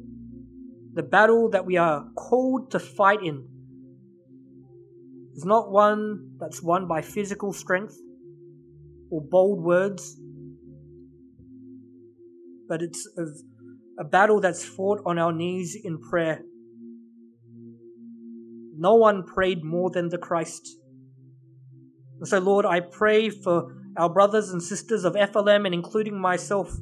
the 0.95 1.05
battle 1.05 1.51
that 1.51 1.65
we 1.65 1.77
are 1.77 2.11
called 2.17 2.73
to 2.73 2.81
fight 2.81 3.23
in, 3.23 3.47
is 5.37 5.45
not 5.45 5.71
one 5.71 6.33
that's 6.41 6.61
won 6.61 6.89
by 6.89 7.01
physical 7.01 7.53
strength 7.53 7.97
or 9.09 9.21
bold 9.23 9.63
words, 9.63 10.17
but 12.71 12.81
it's 12.81 13.07
a, 13.19 14.03
a 14.03 14.05
battle 14.05 14.41
that's 14.41 14.65
fought 14.65 15.03
on 15.05 15.19
our 15.19 15.33
knees 15.33 15.77
in 15.85 16.01
prayer 16.01 16.41
no 18.81 18.95
one 18.95 19.25
prayed 19.25 19.63
more 19.63 19.91
than 19.91 20.09
the 20.09 20.17
Christ. 20.17 20.67
And 22.19 22.27
so, 22.27 22.39
Lord, 22.39 22.65
I 22.65 22.81
pray 22.81 23.29
for 23.29 23.77
our 23.99 24.09
brothers 24.09 24.49
and 24.49 24.63
sisters 24.63 25.05
of 25.05 25.13
FLM 25.13 25.67
and 25.67 25.75
including 25.75 26.19
myself 26.19 26.73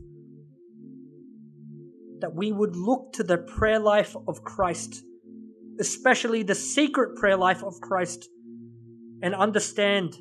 that 2.21 2.35
we 2.35 2.53
would 2.53 2.77
look 2.77 3.13
to 3.15 3.25
the 3.25 3.37
prayer 3.37 3.81
life 3.81 4.15
of 4.29 4.45
Christ, 4.45 5.03
especially 5.81 6.45
the 6.45 6.55
secret 6.55 7.17
prayer 7.17 7.37
life 7.37 7.65
of 7.65 7.81
Christ, 7.81 8.29
and 9.21 9.35
understand 9.35 10.17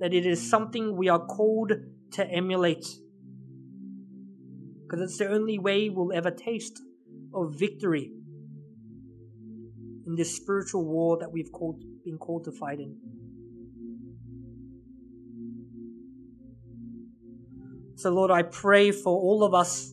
that 0.00 0.12
it 0.12 0.26
is 0.26 0.50
something 0.50 0.96
we 0.96 1.08
are 1.08 1.24
called 1.24 1.72
to 2.12 2.26
emulate. 2.26 2.86
Because 4.88 5.02
it's 5.02 5.18
the 5.18 5.28
only 5.28 5.58
way 5.58 5.90
we'll 5.90 6.12
ever 6.14 6.30
taste 6.30 6.80
of 7.34 7.54
victory 7.58 8.10
in 10.06 10.14
this 10.16 10.34
spiritual 10.34 10.86
war 10.86 11.18
that 11.18 11.30
we've 11.30 11.52
called, 11.52 11.82
been 12.04 12.16
called 12.16 12.44
to 12.44 12.52
fight 12.52 12.78
in. 12.78 12.96
So, 17.96 18.10
Lord, 18.10 18.30
I 18.30 18.42
pray 18.42 18.90
for 18.90 19.12
all 19.12 19.44
of 19.44 19.52
us. 19.52 19.92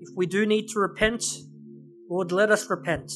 If 0.00 0.10
we 0.14 0.26
do 0.26 0.46
need 0.46 0.68
to 0.68 0.78
repent, 0.78 1.24
Lord, 2.08 2.30
let 2.30 2.52
us 2.52 2.70
repent. 2.70 3.10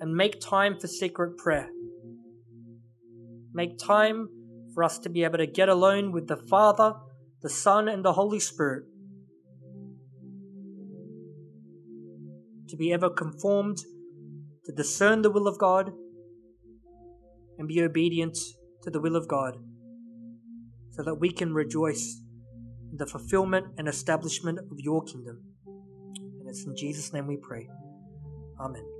And 0.00 0.14
make 0.14 0.40
time 0.40 0.78
for 0.78 0.88
secret 0.88 1.38
prayer. 1.38 1.70
Make 3.54 3.78
time 3.78 4.28
for 4.76 4.84
us 4.84 4.98
to 4.98 5.08
be 5.08 5.24
able 5.24 5.38
to 5.38 5.46
get 5.46 5.70
alone 5.70 6.12
with 6.12 6.28
the 6.28 6.36
Father, 6.36 6.92
the 7.40 7.48
Son, 7.48 7.88
and 7.88 8.04
the 8.04 8.12
Holy 8.12 8.38
Spirit 8.38 8.84
to 12.68 12.76
be 12.76 12.92
ever 12.92 13.08
conformed, 13.08 13.78
to 14.66 14.72
discern 14.72 15.22
the 15.22 15.30
will 15.30 15.48
of 15.48 15.58
God, 15.58 15.92
and 17.58 17.66
be 17.66 17.80
obedient 17.80 18.36
to 18.82 18.90
the 18.90 19.00
will 19.00 19.16
of 19.16 19.26
God, 19.26 19.56
so 20.90 21.02
that 21.02 21.14
we 21.14 21.32
can 21.32 21.54
rejoice 21.54 22.20
in 22.90 22.98
the 22.98 23.06
fulfillment 23.06 23.68
and 23.78 23.88
establishment 23.88 24.58
of 24.58 24.76
your 24.76 25.02
kingdom. 25.02 25.40
And 25.66 26.50
it's 26.50 26.66
in 26.66 26.76
Jesus' 26.76 27.14
name 27.14 27.26
we 27.26 27.38
pray. 27.38 27.66
Amen. 28.60 28.95